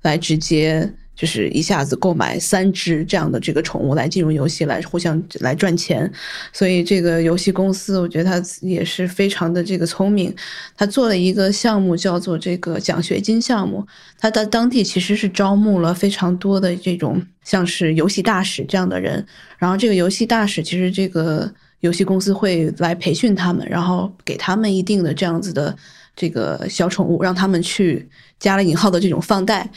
[0.03, 0.89] 来直接。
[1.17, 6.09] 就是一下子购买三只这样的这个宠物来进入游戏来互相来赚钱，
[6.53, 10.33] 所以这个游戏公司我觉得他也是非常的这个聪明，
[10.77, 13.85] 他做了一个项目叫做这个奖学金项目，
[14.19, 19.25] 他在当地其实是招募了非常多的这种像是游戏大使这样的人，
[19.57, 25.75] 然后这个游戏大使其实这个游戏公司会来培训他们，然后给他们一定的这样子的
[26.15, 28.07] 这个小宠物，让他们去
[28.39, 29.67] 加了引号的这种放贷。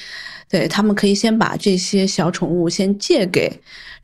[0.51, 3.51] 对他们可以先把这些小宠物先借给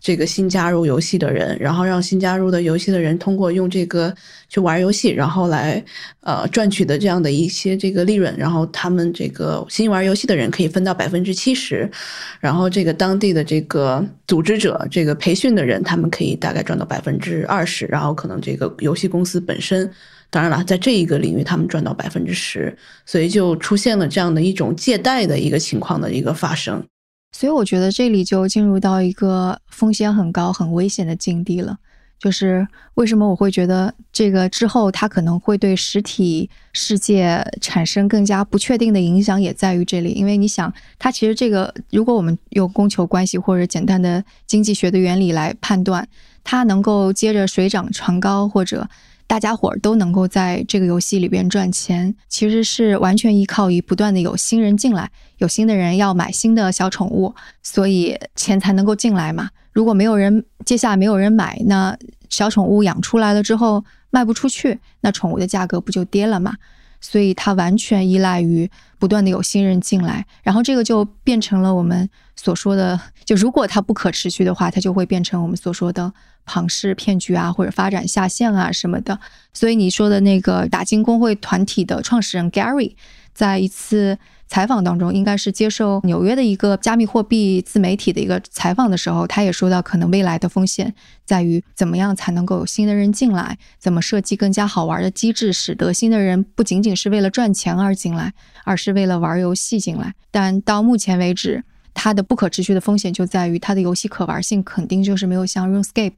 [0.01, 4.15] 这个新加入游戏的人，然后让新加入的游戏的人通过用这个
[4.49, 5.85] 去玩游戏，然后来
[6.21, 11.91] 呃赚取的这样的一些这个利润，然后他们这个新玩游戏的人可以分到百分之七十，
[12.39, 19.91] 然后这个当地的这个组织者、这个培训的人，他们可以大概赚到百分之二十，然后可能这个游戏公司本身。
[20.37, 26.85] 当然了，在这一个领域，他们赚到百分之十，所以就出现了这样的一种借贷的一个情况的一个发生。
[27.33, 31.79] 所以我觉得这里就进入到一个风险很高、很危险的境地了。
[32.19, 40.11] 就是为什么我会觉得这个之后它可能会对实体世界产生更加不确定的影响，也在于这里。
[40.11, 46.07] 因为你想，它其实这个，如果我们用供求关系或者简单的经济学的原理来判断，
[46.45, 48.87] 它能够接着水涨船高，或者。
[49.27, 59.51] 大家伙儿都能够在这个游戏里边赚钱，其实是完全依靠于不断的有新人进来，有新的人要买新的小宠物，所以钱才能够进来嘛。
[59.73, 61.97] 如果没有人，接下来没有人买，那
[62.31, 66.55] 小宠物养出来了之后卖不出去，那宠物的价格不就跌了吗？
[67.01, 76.13] 所以它完全依赖于不断的有新人进来，然后这个就变成了我们所说的，就如果它不可持续的话，它就会变成我们所说的
[76.45, 79.19] 庞氏骗局啊，或者发展下线啊什么的。
[79.53, 82.95] 所以你说的那个打进工会团体的创始人 Gary，
[83.37, 84.19] 在一次。
[84.49, 90.95] 采访当中，应该是接受纽约的一个加密货币自媒体的一个采访的时候，他也说到，可能未来的风险
[91.25, 100.15] 在于怎么样才能够有新的人进来，怎么设计更加好玩的机制，使得新的人不仅仅是为了赚钱而进来，而是为了玩游戏进来。
[100.31, 106.13] 但到目前为止，它的不可持续的风险就在于它的游戏可玩性肯定就是没有像 RuneScape。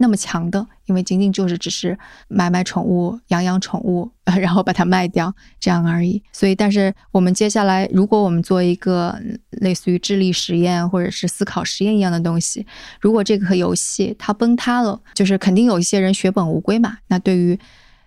[0.00, 4.08] 那么强的，因为仅仅就是只是买买宠物、养养宠物，
[4.40, 6.22] 然后把它卖掉这样而已。
[6.32, 12.64] 所以，但是我们接下来，如果我们做一个类似于智力实验或者是思考实验一样的东西，
[13.00, 16.98] 如果这个游戏它崩塌了，就是肯定有一些人血本无归嘛。
[17.08, 17.58] 那对于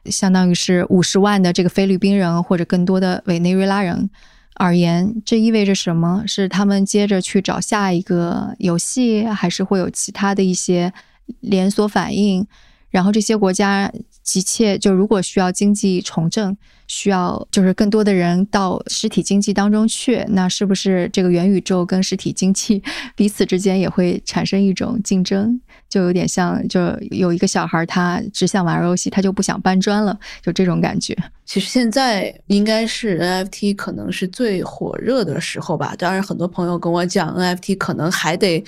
[0.06, 4.10] 相当于是五十万的这个菲律宾人或者更多的委内瑞拉人
[4.56, 6.24] 而言，这意味着什么？
[6.26, 10.94] 是他们接着去找下一个游戏，还是会有其他的一些？
[11.40, 12.46] 连锁反应，
[12.90, 13.92] 然后这些国家
[14.24, 16.56] 急切就如果需要经济重振，
[16.88, 22.82] 需要就是更多的人到实体经济当中去，那是不是这个元宇宙跟实体经济
[23.16, 25.60] 彼此之间也会产生一种竞争？
[25.90, 26.80] 就有点像，就
[27.10, 31.18] 有一个小孩他只想玩游戏，他就不想搬砖了，就这种感觉。
[31.46, 35.94] 其实现在应该是 NFT 可能是最火热的时候吧。
[35.98, 38.64] 当然，很多朋友跟我讲，NFT 可能还得，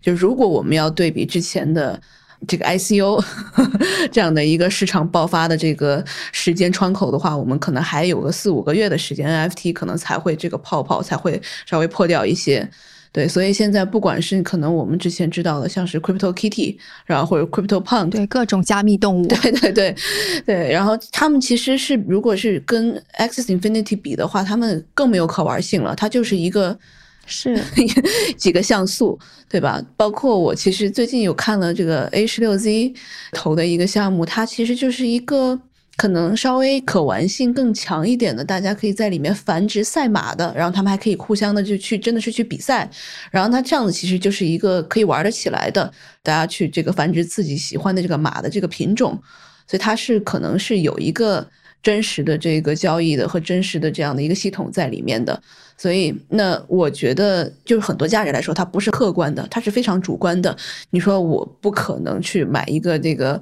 [0.00, 2.00] 就如果我们要对比之前的
[2.46, 3.22] 这个 ICO
[4.12, 12.68] 这样的一个市场爆发的这个时间窗口的话，我们可能还有个四五个月的时间，NFT 可能才会这个泡泡才会稍微破掉一些。
[13.10, 19.96] 对，所以现在不管是可能我们之前知道的，像是 Crypto Kitty，然后或者 Crypto Punk，对各种加密动物，对对对
[20.44, 26.78] 对，然后他们其实是如果是跟 Access Infinity 比的话，他们更没有可玩性了，它就是一个
[27.28, 27.56] 是
[28.36, 29.16] 几个像素，
[29.48, 29.80] 对吧？
[29.96, 32.92] 包括我其实最近有看了这个 A 十六 Z
[33.32, 35.60] 投的一个项目，它其实就是一个。
[36.00, 42.88] 可能稍微可玩性更强一点的，大家可以在里面繁殖赛马的，然后他们还可以互相的就去真的是去比赛，
[43.32, 49.20] 然后它这样子其实就是一个可以玩得起来的，大家去这个繁殖自己喜欢的这个马的这个品种，
[49.66, 51.44] 所以它是可能是有一个
[51.82, 55.40] 真实的这个交易的和真实的这样的一个系统在里面的，
[55.76, 60.56] 所以那我觉得就是很多价值来说，它不是客观的，它是非常主观的。
[60.90, 63.40] 你说我不可能去买一个这个。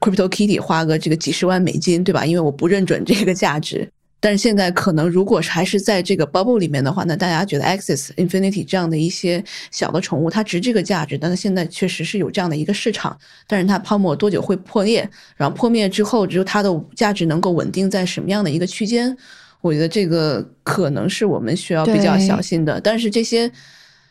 [0.00, 2.24] Crypto Kitty 花个这个几十万美金，对吧？
[2.24, 3.86] 因为我不认准这个价值。
[4.20, 11.16] 但是现在可能，如果还是在这个 bubble 里面的话，那大家觉得 Access Infinity 这样的一些小的宠物，它值这个价值。
[11.16, 15.08] 但是现在确实是有这样的一个市场，但是它泡沫多久会破裂？
[15.36, 19.16] 然后破灭之后，只有它的价值能够稳定在什么样的一个区间？
[19.62, 22.80] 我觉得这个可能是我们需要比较小心的。
[22.80, 23.50] 但是这些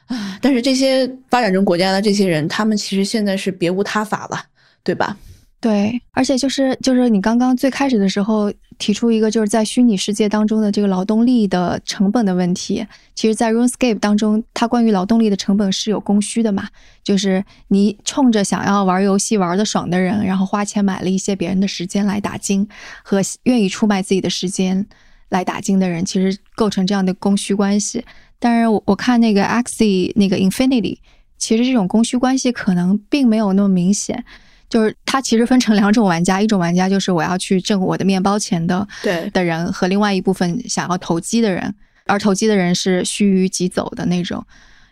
[0.07, 4.43] 啊，但是这些发展中国家的这些人，他们其实现在是别无他法了，
[4.83, 5.15] 对吧？
[5.61, 16.69] 对，而且就是就是你刚刚最开始的时候提出一个就是在虚拟世界当中的这个劳动力的成本的问题，其实，在 RuneScape 当中，它关于劳动力的成本是有供需的嘛？
[17.03, 22.65] 就是你冲着想要玩游戏玩的爽的人，然后花钱买了一些别人的时间来打金，
[23.03, 24.87] 和愿意出卖自己的时间
[25.27, 28.05] 来打金的人，其实构成这样的供需关系。
[28.39, 30.99] 但是我我看那个 Axie 那个 Infinity，
[31.37, 34.23] 其实这种供需关系可能并没有那么明显。
[34.69, 41.73] 就是它其实分成两种玩家，一种玩家就是我要去挣我的面包钱的对的人，和另外一部分想要投机的人，
[42.05, 44.45] 而投机的人是须臾即走的那种。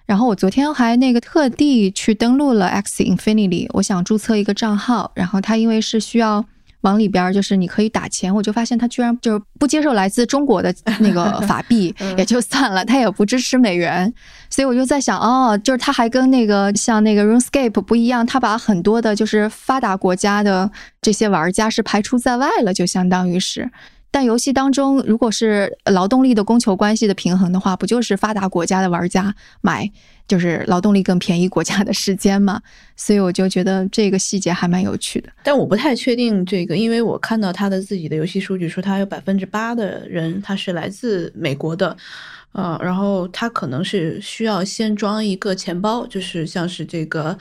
[0.05, 6.45] 然后我昨天还那个特地去登录了 X Infinity，我想注册一个账号，然后它因为是需要。
[6.81, 14.11] 往里边就是你可以打钱，我就发现他居然就是不接受来自中国的 那个法币，也就算了，他也不支持美元，
[14.49, 20.69] 所以我就在想，哦，就是他还跟那个像那个 RuneScape 不一样，他把很多的就是发达国家的
[21.01, 23.69] 这些玩家是排除在外了，就相当于是。
[24.09, 29.89] 但游戏当中，如果是劳动力的供求关系的平衡的话，不就是发达国家的玩家买
[30.27, 32.61] 就是劳动力更便宜国家的时间吗？
[32.95, 35.29] 所以我就觉得这个细节还蛮有趣的。
[35.43, 41.95] 但我不太确定这个，因为我看到他的自己的游戏数据说，他有百分之八的人他是来自美国的，
[42.53, 47.37] 呃，然后他可能是需要先装一个钱包，就是像是这个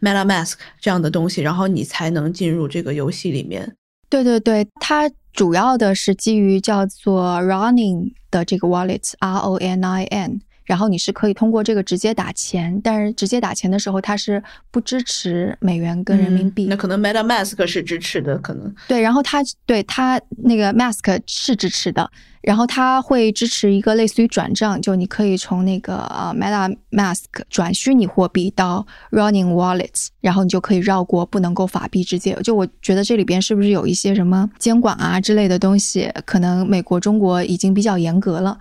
[0.00, 3.74] MetaMask 这样的东西，然后你才能进入这个游戏里面。
[4.08, 16.66] 对对对，它主要的是基于叫做 Running 的这个 Wallet，R O N I N，然后你是可以通过这个直接打钱，但是直接打钱的时候它是不支持美元跟人民币。
[16.66, 22.10] 那可能 MetaMask 是支持的，可能对，然后它对它那个 Mask 是支持的。
[22.40, 32.38] 然后它会支持一个类似于转账，就你可以从那个呃 MetaMask 转虚拟货币到 Running Wallets，然后你就可以绕过不能够法币直接。
[32.44, 36.10] 就我觉得这里边是不是有一些什么监管啊之类的东西？
[36.24, 38.56] 可能美国、中国已经比较严格了，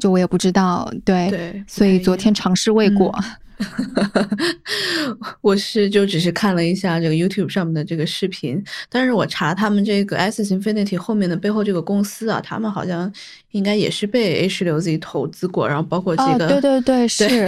[0.00, 0.90] 就我也不知道。
[1.04, 3.14] 对，对，所以昨天尝试未果。
[5.40, 13.10] 我是就只是看了一下这个 YouTube 上面的这个视频，但是我查他们这个 S Infinity 后面的背后这个公司啊，他们好像
[13.52, 17.46] 应该也是被十六 Z 投资过，然后包括几个，对对对， 是，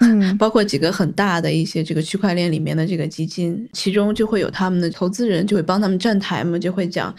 [0.00, 7.12] 嗯，包括几个很大的一些这个区块链里面的这个基金，其中就会有他们的投资人就会帮他们站台嘛，就会讲，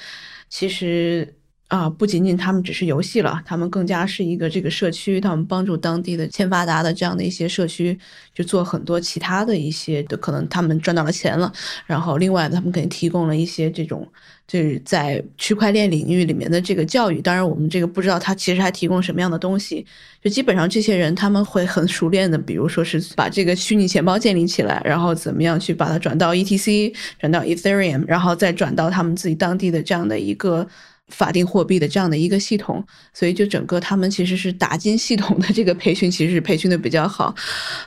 [0.50, 1.28] 其实。
[1.70, 7.96] 啊，不仅仅他们只是游戏了，他们更加是一个这个社区，他们帮助当地的欠发达的这样的一些社区，
[8.34, 11.54] 就做很多其他的一些的，可能他们赚到了钱了，
[11.86, 14.12] 然后另外他们给提供了一些这种
[14.48, 17.22] 就是在区块链领域里面的这个教育。
[17.22, 19.86] 当然，我们这个不知道他其实还提供什么样的东西。
[20.24, 30.68] 就基本上这些人他们会很熟练的，比如说是把这个虚拟钱包建立起来，然后怎么样去把它转到 ETC，转到 Ethereum，然后再转到他们自己当地的这样的一个。
[31.10, 37.34] 法定货币的这样的一个系统，所以就整个他们其实是打金系统的这个培训，其实是培训的比较好，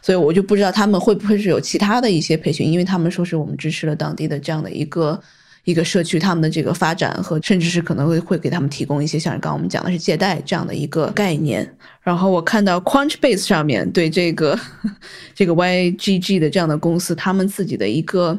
[0.02, 5.20] 所以我就不知道他们会不会是有其他的一些培训，因为他们说是我们支持了当地的这样的一个
[5.64, 11.68] 一个社区，他们的这个发展和甚至是可能会会给他们提供一些像刚刚我们讲的是借贷这样的一个概念。
[12.02, 14.58] 然后我看到 Crunchbase 上面对这个
[15.34, 18.38] 这个 YGG 的这样的公司，他们自己的一个。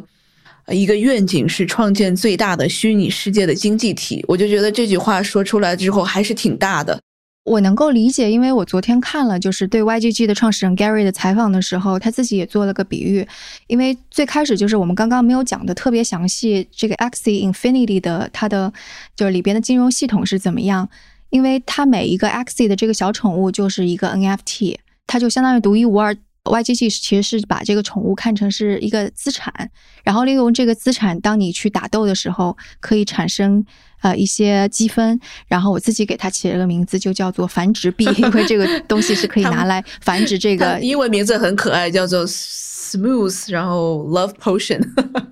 [0.69, 6.99] 一个愿景是创建最大的虚拟世界的经济体，我就觉得这句话说出来之后还是挺大的。
[7.45, 13.27] 我能够理解，因为我昨天看了就是对 YGG 的创始人 Gary 的采访的时候，他自己也做了个比喻。
[13.67, 18.71] 因为最开始就是我们刚刚没有讲的特别详细，这个 Axie Infinity 的它的
[19.17, 20.87] 就是里边的金融系统是怎么样？
[21.31, 26.15] 因为它每一个 Axie 的这个小宠物就是一个 NFT，它就相当于独一无二。
[26.43, 29.71] YGG 其实是把这个宠物看成是一个资产，
[30.03, 33.65] 然后利用这个资产，当你去打斗的时候，可以产生
[34.03, 35.19] 呃一些积分。
[35.47, 40.79] 然后我自己给它起了个名字，就叫做繁殖币，因为这个 东西是可以拿来繁殖这个。
[40.79, 44.81] 英文名字很可爱，叫做 Smooth，然后 Love Potion。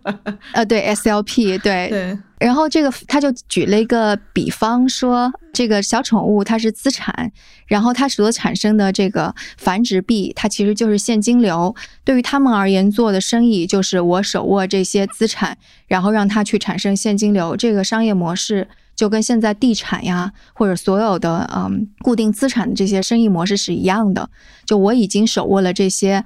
[0.53, 2.17] 呃，对，SLP，对对。
[2.39, 7.31] 然后这个他就举了一个比方说，这个小宠物它是资产，
[7.67, 11.75] 然后它所产生的这个繁殖币，它其实就是现金流。
[12.03, 15.55] 对于他们而言，做的生意就是我手握这些资产，
[15.85, 17.55] 然后让它去产生现金流。
[17.55, 18.60] 这个商业模式
[19.01, 24.29] 就跟现在地产呀，或者所有的嗯固定资产的这些生意模式是一样的。
[24.63, 26.23] 就我已经手握了这些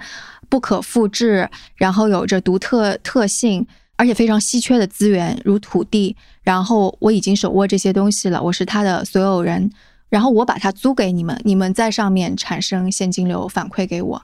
[0.50, 3.66] 不可复制，然后有着独特特性。
[3.98, 6.18] 而且非常稀缺的资源，如土地。
[6.44, 9.72] 然后我已经手握这些东西了，我是它的所有人。
[10.10, 14.22] 然后我把它租给你们，你们在上面产生现金流反馈给我。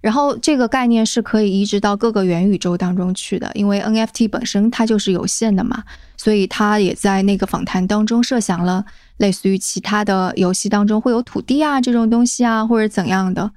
[0.00, 5.84] 然后这个概念是可以移植到各个元宇宙当中去的，因为 NFT 本身它就是有限的嘛，
[6.16, 8.84] 所以他也在那个访谈当中设想了，
[9.18, 13.50] 类似于其他的游戏当中会有土地啊这种东西啊，或者怎样的。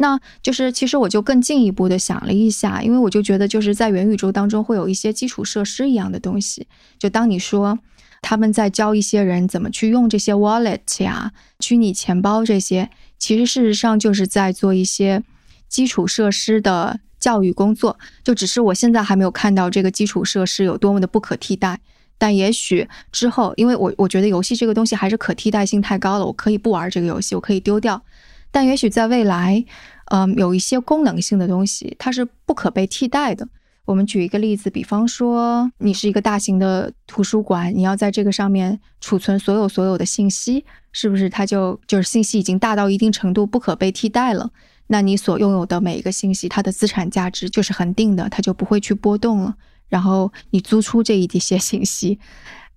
[0.00, 6.68] 那就是，其实我就更进一步的想了一下，因为我就觉得，就是在元宇宙当中会有一些基础设施一样的东西。
[7.00, 7.76] 就当你说
[8.22, 15.24] 他们在教一些人怎么去用这些 wallet 呀、虚拟钱包这些，其实事实上就是在做一些
[15.68, 17.98] 基础设施的教育工作。
[18.24, 21.78] 就只是我现在还没有看到这个基础设施有多么的不可替代，
[22.16, 28.02] 但也许之后，因为我我觉得游戏这个东西还是可替代性太高了，我可以不玩这个游戏，我可以丢掉。
[28.50, 29.64] 但也许在未来，
[30.06, 33.46] 嗯，有一些功能性的东西，它是不可被替代的。
[33.84, 44.50] 我们举一个例子，比方说，你是一个大型的图书馆，你要在这个上面储存所有所有的信息，是不是它就就是信息已经大到一定程度不可被替代了？
[44.88, 49.54] 那你所拥有的每一个信息，它的资产价值就是恒定的，它就不会去波动了。
[49.88, 52.18] 然后你租出这一些信息，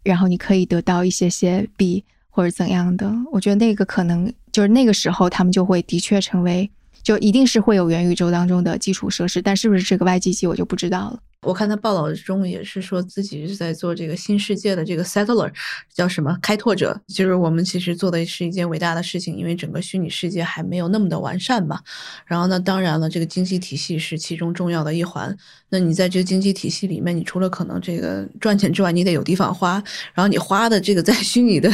[0.04, 2.06] 然后你可以得到一些些币。
[2.34, 3.14] 或者怎样的？
[3.30, 6.72] 我觉得那个可能就是那个时候，他们就会的确成为，
[7.04, 11.20] 就一定是会有元宇宙当中的基础设施，但是不是这个 YGG 我就不知道了。
[11.44, 15.52] 我看他报道中也是说自己是在做这个新世界的这个 settler，
[15.92, 21.80] 叫什么开拓者，就是我们其实做的是一件伟大的事情，因为整个虚拟世界还没有那么的完善嘛。
[22.28, 25.36] 然后呢，当然了，这个经济体系是其中重要的一环。
[25.70, 29.84] 那你在这个经济体系里面，你除了可能这个赚钱之外，你得有地方花。
[30.14, 31.72] 然后你花的这个在虚拟的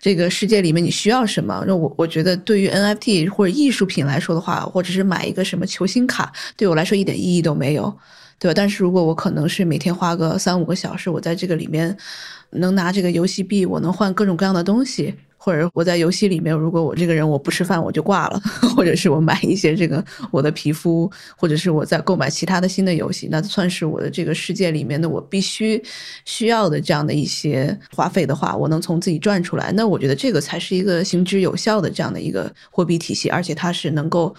[0.00, 1.64] 这个世界里面，你需要什么？
[1.64, 7.96] 那我我觉得对于 NFT 或者艺术品来说的话，或者是买一个什么球星卡，对我来说一点意义都没有。
[8.38, 8.54] 对吧？
[8.54, 11.96] 但是如果我可能是每天花个三五个小时，我在这个里面
[12.50, 18.40] 能拿这个游戏币，我能换各种各样的东西，或者我在游戏里面，如果我这个人我不吃饭我就挂了，
[18.76, 25.82] 或者是我买一些这个我的皮肤，或者是我在购买其他的新的游戏，那算是我的这个世界里面的我必须
[26.24, 34.34] 需要的这样的一些花费的话，我能从自己赚出来，那我觉得这个才是一个行之有效的这样的一个货币体系，而且它是能够。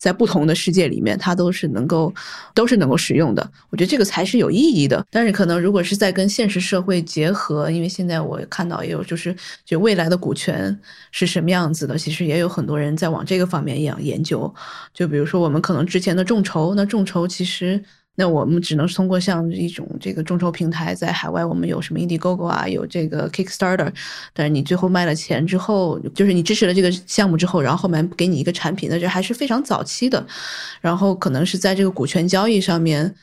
[0.00, 2.12] 在不同的世界里面，它都是能够，
[2.54, 3.50] 都是能够使用的。
[3.68, 5.06] 我觉得这个才是有意义的。
[5.10, 10.76] 但是可能如果是在跟现实社会结合，因为现在我看到也有，就是就未来的股权
[11.12, 14.52] 是什么样子的，其实也有很多人在往这个方面一样研究。
[14.94, 17.80] 就比如说我们可能之前的众筹，那众筹其实。
[18.20, 23.90] 那我们只能通过像一种这个众筹平台，在海外我们有什么 Indiegogo 啊，有这个 Kickstarter，
[24.34, 30.22] 但是你最后卖了钱之后，就是你支持了这个项目之后，然后后面给你一个产品，那这还是非常早期的，
[30.82, 33.14] 然后可能是在这个股权交易上面。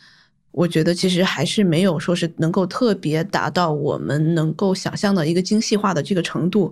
[0.52, 6.72] 我觉得其实还是没有说是能够特别达到我们能够想象的一个精细化的这个程度。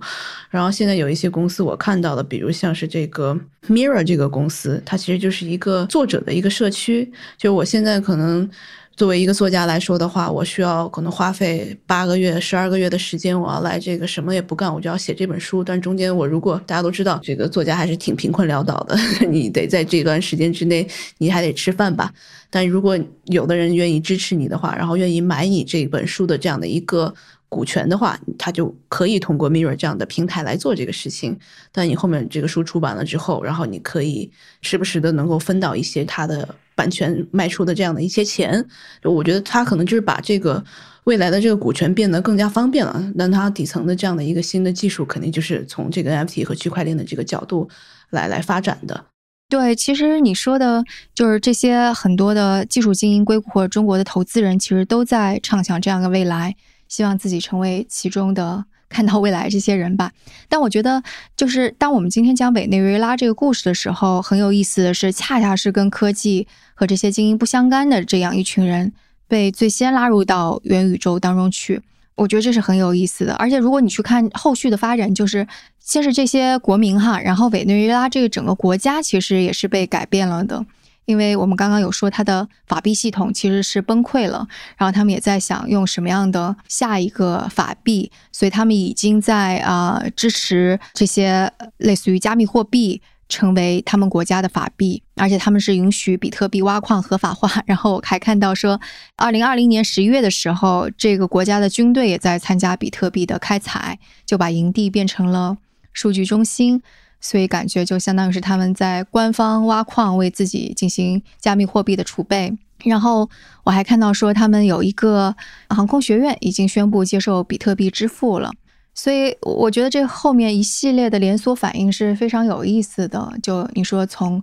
[0.49, 7.11] 然后现在有一些公司我看到的，比如像是这个 Mirror 这个公司，它其实就是一个作者的一个社区。
[7.37, 8.49] 就我现在可能。
[8.95, 15.63] 作为一个作家来说的话，我需要可能花费八个月、十二个月的时间，我要来这个什么也不干，我就要写这本书。
[15.63, 18.97] 但中间我如果大家都知道，这个作家还是挺贫困潦倒的，
[19.29, 20.87] 你得在这段时间之内，
[21.17, 22.13] 你还得吃饭吧。
[22.49, 27.13] 但如果有的人愿意支持你的话，然后愿意买你这本书的这样的一个。
[27.47, 31.37] 股权的话，他就可以通过 Mirror 这样的平台来做这个事情。
[31.71, 34.29] 但你后面这个书出版了之后，然后你可以
[34.61, 38.63] 时不时的能够分到一些他的版权卖出的这样的一些钱。
[39.03, 40.63] 我觉得他可能就是把这个
[41.05, 43.11] 未来的这个股权变得更加方便了。
[43.15, 47.69] 那它底层的这样的一个新的技术，肯定就是从这个 NFT 和区块链的这个角度
[48.11, 49.05] 来来发展的。
[49.47, 56.55] 对，其实你说的就是这些很多的技术精英、硅谷或者中国的投资人，其实都在畅想这样的未来。
[56.87, 60.11] 希望自己成为其中的看到未来这些人吧。
[60.47, 61.01] 但我觉得，
[61.35, 68.93] 就是当我们今天讲委内瑞拉这个故事的时候，很有意思的是，恰恰是跟科技和这些精英不相干的这样一群人
[69.27, 71.81] 被最先拉入到元宇宙当中去。
[72.13, 73.33] 我觉得这是很有意思的。
[73.33, 75.45] 而且，如果你去看后续的发展，就是
[75.79, 80.65] 先是这些国民哈，然后委内瑞拉这个整个国家其实也是被改变了的。
[81.03, 84.47] 因为我们刚刚有说，它的法币系统其实是崩溃了，
[84.77, 97.49] 然后他们也在想用什么样的下一个法币，所以他们已经在啊支持这些类似于加密货币成为他们国家的法币，而且他们是允许比特币挖矿合法化。
[97.65, 98.79] 然后我还看到说，
[99.15, 105.57] 二零二零年十一月的时候，这个国家的军队也在参加比特币的开采，就把营地变成了
[105.91, 106.81] 数据中心。
[107.21, 112.55] 所以感觉就相当于是他们在官方挖矿，为自己进行加密货币的储备。
[112.83, 113.27] 然后
[113.63, 115.35] 我还看到说，他们有一个
[115.69, 118.51] 航空学院已经宣布接受比特币支付了。
[118.95, 123.31] 所以我觉得这后面一系列的连锁反应是非常有意思的。
[123.43, 124.41] 就你说从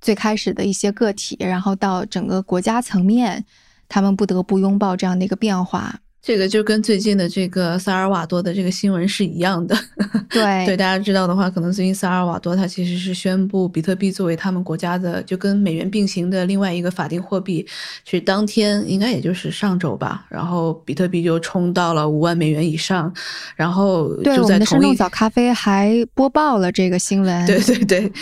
[0.00, 3.44] 最开始的一些个体，然后到整个国家层面，
[3.88, 5.98] 他们不得不拥抱这样的一个变化。
[6.22, 9.76] 这个就跟最近的这个萨尔瓦多的这个新闻是一样的。
[10.28, 17.64] 对对，大家知道的话，可能最近萨尔瓦多它其实是宣布比特币作为他们国家的就跟美元并行的另外一个法定货币，
[18.04, 23.12] 是当天应该也就是上周吧，然后比特币就冲到了五万美元以上，
[23.54, 27.46] 然后对我们的生动早咖啡还播报了这个新闻。
[27.46, 28.12] 对对对，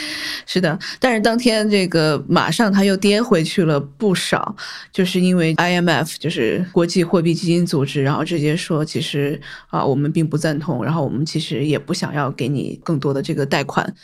[0.45, 4.55] 是的，但是当天这个马上它又跌回去了不少，
[4.93, 7.94] 就是因为 IMF 就是国际货币基金组织。
[8.03, 13.95] 然后直接说，其实啊，我们并不赞同，然后我们其实也不想要给你更多的这个贷款，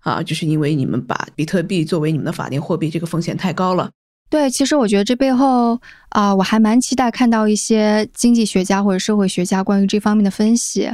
[0.00, 3.90] 啊，就是因为你们把比特币作为你们的法定货币，这个风险太高了。
[4.28, 10.90] 对，其实我觉得这背后啊，我还蛮期待看到一些经济学家或者社会学家关于这方面的分析，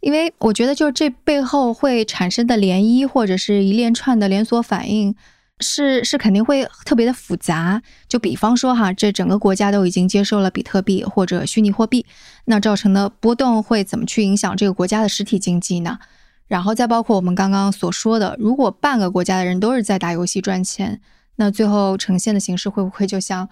[0.00, 5.14] 因为我觉得就是这背后会产生的涟漪或者是一连串的连锁反应。
[5.60, 12.04] 是是肯定会特别的复杂，就比方说哈，这整个国家都已经接受了比特币或者虚拟货币，
[12.44, 15.98] 那造成的波动会怎么去影响这个国家的实体经济呢？
[16.46, 21.00] 然后再包括我们刚刚所说的，如果半个国家的人都是在打游戏赚钱，
[21.36, 23.48] 那最后呈现的形式会不会就像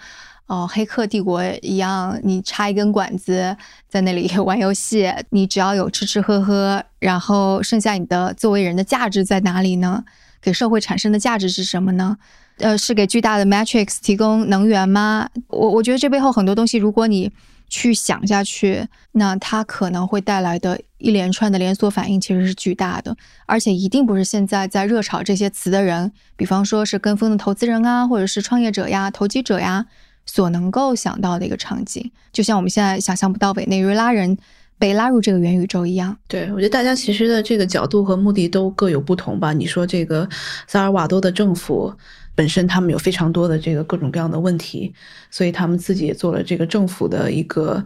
[0.47, 3.57] 哦，黑客帝国一样，你插一根管子
[3.89, 10.05] 在那里 玩游戏，你只要有吃吃喝喝，然后剩下你的作为人的价值在哪里呢？
[10.45, 12.19] 给社会产生的价值是什么呢？
[12.59, 15.27] 呃，是给巨大的 Matrix 提供能源吗？
[15.49, 17.33] 我我觉得这背后很多东西，如果你
[17.71, 23.17] 去想下去，那它可能会带来的一连串的连锁反应其实是巨大的，
[23.47, 29.87] 而且一定不是现在在热炒这些词的人，比方说是跟风的投资人啊，或者是创业者呀、投机者呀。
[30.27, 34.39] 所能够想到的一个场景，就像我们现在想象不到委内瑞拉人
[34.85, 36.15] 被拉入这个元宇宙一样。
[36.29, 39.51] 对我觉得大家其实的这个角度和目的都各有不同吧。
[39.55, 40.29] 你说这个
[40.67, 41.91] 萨尔瓦多的政府
[42.35, 44.93] 本身，他们有非常多的这个各种各样的问题，
[45.31, 47.83] 所以他们自己也做了这个政府的一个。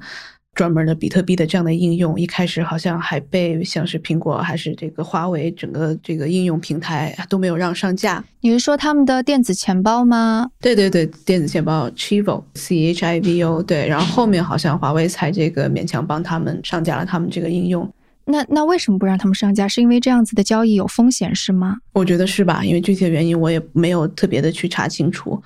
[0.58, 8.24] 专门的比特币的这样的应用，一开始好像还被像是苹果还是这个华为整个这个应用平台都没有让上架。
[8.40, 10.50] 你是说他们的电子钱包吗？
[10.60, 17.88] 对对对，电子钱包 Chivo C H I V O 对，然后后面好像华为才这个勉强帮他们上架了他们这个应用。
[18.24, 19.68] 那那为什么不让他们上架？
[19.68, 21.76] 是因为这样子的交易有风险是吗？
[21.92, 25.40] 我觉得是吧，因为具体的原因我也没有特别的去查清楚。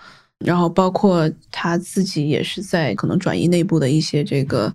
[0.45, 4.75] 然后包括他自己也是在可能转移内部的一些这个。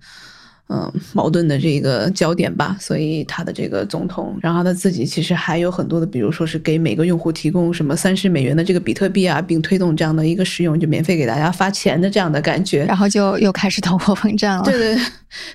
[0.70, 14.64] 嗯，矛盾的这个焦点吧，所以他的这个总统，然后他自己其实还有很多的，比如说是给每个用户提供什么三十美元的这个比特币啊，并推动这样的一个使用，就免费给大家发钱的这样的感觉，然后就又开始通货膨胀了。
[14.66, 14.98] 对对，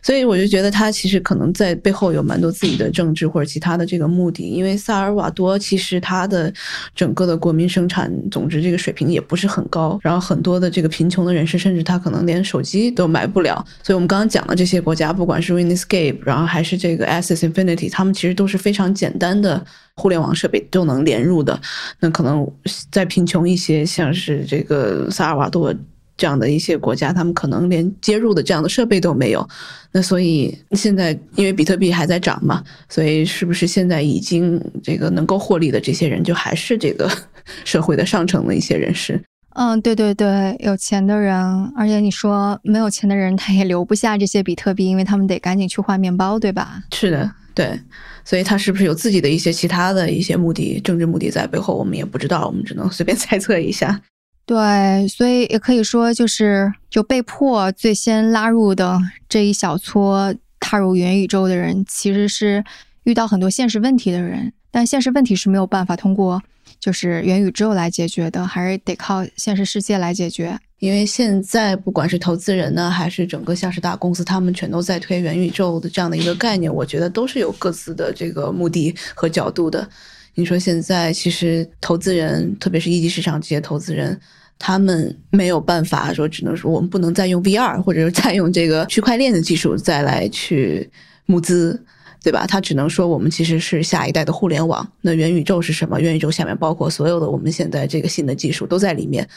[0.01, 6.51] 所以我就觉得他其实可能在背后有蛮多自己的政治或者其他的这个目的，因为萨尔瓦多其实他的
[6.95, 13.63] 整个的国民生产总值这个水平也不是很高，然后很多的这个贫穷的人士，甚至他可能连手机都买不了。
[13.83, 15.02] 所以我们刚刚讲的这些国家。
[15.07, 19.65] 家不管是 Winescape，然后还是这个 Access Infinity，他们其实都是非常简单的
[19.97, 21.61] 互联网设备就能连入的。
[22.01, 22.47] 那可能
[22.91, 25.75] 再贫穷一些，像是这个萨尔瓦多
[26.17, 29.47] 这样的一些国家，他们可能连接入的这样的设备都没有。
[29.91, 37.11] 那所以现在因为比特币还在涨嘛，所以是不是现在已经这个能够获利的这些人，就还是这个
[37.65, 39.21] 社会的上层的一些人士？
[39.55, 41.37] 嗯，对对对，有钱的人，
[41.77, 46.83] 而且你说没有钱的人，他也留不下这些比特币，因为他们得赶紧去换面包，对吧？
[46.93, 47.79] 是的，对，
[48.25, 54.01] 所以他是不是有自己的一些其他的一些目的、政治目的在背后，我们也不知道，我们只能随便 猜测一下。
[54.47, 58.99] 对，所以也可以说，就是就被迫最先拉入的
[59.29, 62.65] 这一小撮踏入元宇宙的人，其实是
[63.05, 66.43] 遇到很多现实问题的人，但现实问题是没有办法通过。
[66.83, 70.59] 就是元宇宙来解决的，还是得靠现实世界来解决？
[70.81, 76.75] 因为现在不管是投资人呢，还是整个像是大公司，他们全都在推元宇宙的这样的一个概念。
[76.75, 79.89] 我觉得都是有各自的这个目的和角度的。
[80.35, 84.21] 你说现在其实投资人，特别是一级市场这些投资人，
[84.59, 90.91] 他们没有办法说，只能说我们不能再用 VR 或者是再用这个区块链的技术再来去
[91.27, 91.81] 募资。
[92.23, 92.47] 对吧？
[92.47, 94.87] 他只能说我们其实是下一代的互联网。
[95.01, 96.01] 那元宇宙是什么？
[96.01, 99.29] 元宇宙下面包括所有的我们现在这个新的技术都在里面。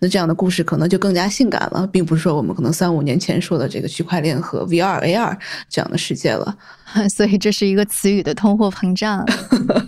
[0.00, 5.36] 那这样的故事可能就更加性感了，并不是说我们可能三五年前说的这个区块链和 VR、AR
[5.68, 6.56] 这样的世界了。
[7.10, 9.26] 所以这是一个词语的通货膨胀。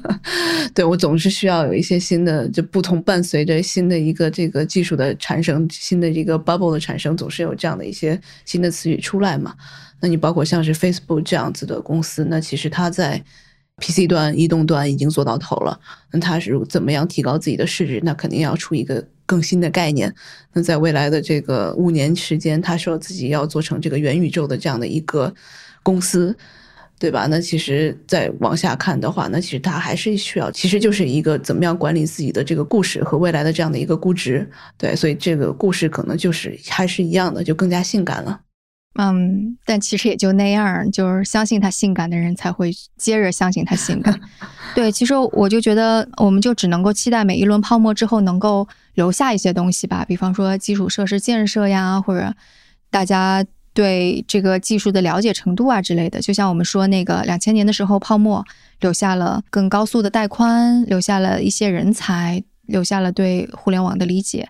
[0.74, 9.54] 对我总是需要有一些新的，就不同伴随着新的一个这个技术的产生，新的一个 bubble 的产生，总是有这样的一些新的词语出来嘛。
[10.00, 13.22] 那你包括像是 Facebook 这样子的公司，那其实它在
[13.76, 15.78] PC 端、移动端已经做到头了。
[16.12, 18.00] 那它是怎么样提高自己的市值？
[18.02, 20.14] 那肯定要出一个更新的概念。
[20.52, 25.32] 那在未来的这个五年时间，他说自己要做成这个元宇宙的这样的一个
[25.82, 26.36] 公司，
[26.98, 27.26] 对吧？
[27.30, 34.46] 那其实再往下看的话，那其实它还是需要，其实就是一个怎么样管理自己的这个故事和未来的这样的一个估值。
[34.76, 38.40] 对，所以这个故事可能就是还是一样的，就更加性感了。
[38.96, 44.18] 嗯，但其实也就那样，就是相信他性感的人才会接着相信他性感。
[44.74, 52.34] 对，其实我就觉得，我们就只能够期待每一轮泡沫之后能够留下一些东西吧，比方说基础设施建设呀，或者
[52.90, 56.20] 大家对这个技术的了解程度啊之类的。
[56.20, 58.44] 就像我们说那个两千年的时候泡沫
[58.80, 64.48] 留下了更高速的带宽，留下了一些人才，留下了对互联网的理解。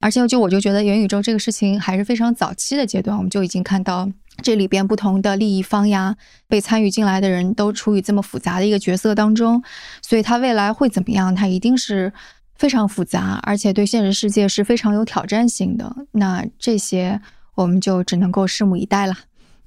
[0.00, 4.08] 而且，就我就觉得元宇宙这个事情还是非常早期的阶段，我们就已经看到
[4.42, 9.62] 这里边不同的利益方呀，被参与进来的人都处于这么复杂的一个角色当中，
[10.00, 11.34] 所以它未来会怎么样？
[11.34, 12.12] 它一定是
[12.54, 15.94] 非常复杂，而且对现实世界是非常有挑战性的。
[16.12, 17.20] 那这些
[17.56, 19.14] 我们就只能够拭目以待了。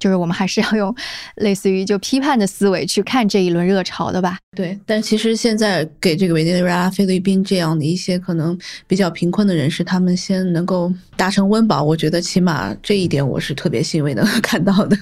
[0.02, 0.92] 就是我们还是要用
[1.36, 4.36] 类似于就批判的思维去看这一轮热潮的吧。
[4.56, 14.98] 对，但其实现在给这个委内瑞拉、菲律宾这样的一些可能比较贫困的人士，他们先能够达成温饱，我觉得起码这一点我是特别欣慰的 看到的。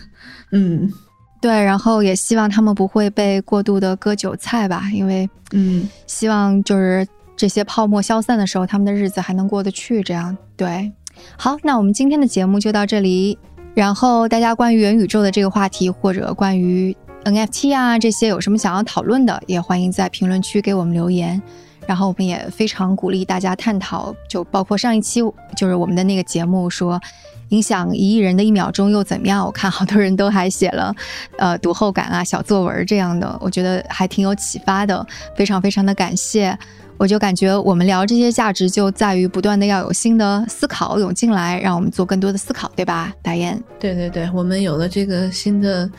[0.52, 0.92] 嗯，
[1.40, 10.02] 对，然后也希望他们不会被过度的割韭菜吧，因为嗯，希望就是这些泡沫消散的时候，他们的日子还能过得去。
[10.02, 10.92] 这样对，
[11.38, 13.38] 好，那我们今天的节目就到这里。
[13.74, 21.40] 然后大家关于元宇宙的这个话题，或者关于 NFT 啊这些有什么想要讨论的，也欢迎在评论区给我们留言。
[21.86, 25.20] 然后我们也非常鼓励大家探讨，就包括上一期
[25.56, 27.00] 就是我们的那个节目说。
[27.50, 29.44] 影响一亿人的一秒钟又怎么样？
[29.44, 30.94] 我看好多人都还写了，
[31.36, 35.04] 呃，读后感啊、小作文这样的，我觉得还挺有启发的，
[35.34, 36.56] 非常非常的感谢。
[37.00, 43.10] 我就感觉我们聊这些价值就在于不断的要有新的思考涌进来，让我们做更多的思考，对吧？
[43.22, 43.58] 大雁？
[43.78, 45.90] 对对对，我们有了这个新的。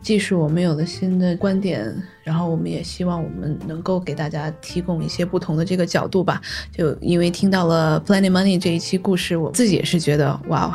[0.00, 1.92] 技术，我们有了新的观点，
[2.22, 6.40] 然后我们也希望我们能够给大家提供一些不同的这个角度吧。
[6.72, 10.72] 就因为听到了 Planet Money 这一期故事，我自己也是觉得，哇，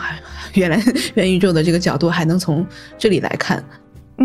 [0.55, 0.77] 原来
[1.15, 2.67] 元宇宙的这个角度还能从
[2.97, 3.63] 这里来看。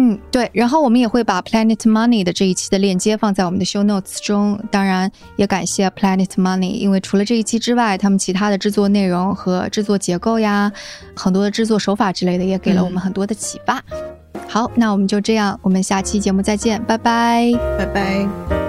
[0.01, 0.49] 嗯，对。
[0.53, 4.57] 然后我们也会把 Planet Money 的这一期的链接放在我们的 Show Notes 中。
[4.71, 10.71] 当然，也感谢 Planet Money，因为除了这一期之外，他们其他的制作内容和制作结构呀，
[11.17, 13.83] 很多的制作手法之类的，也给了我们很多的启发。
[14.47, 18.68] 好，那我们就这样，我们下期节目再见，拜拜，拜拜。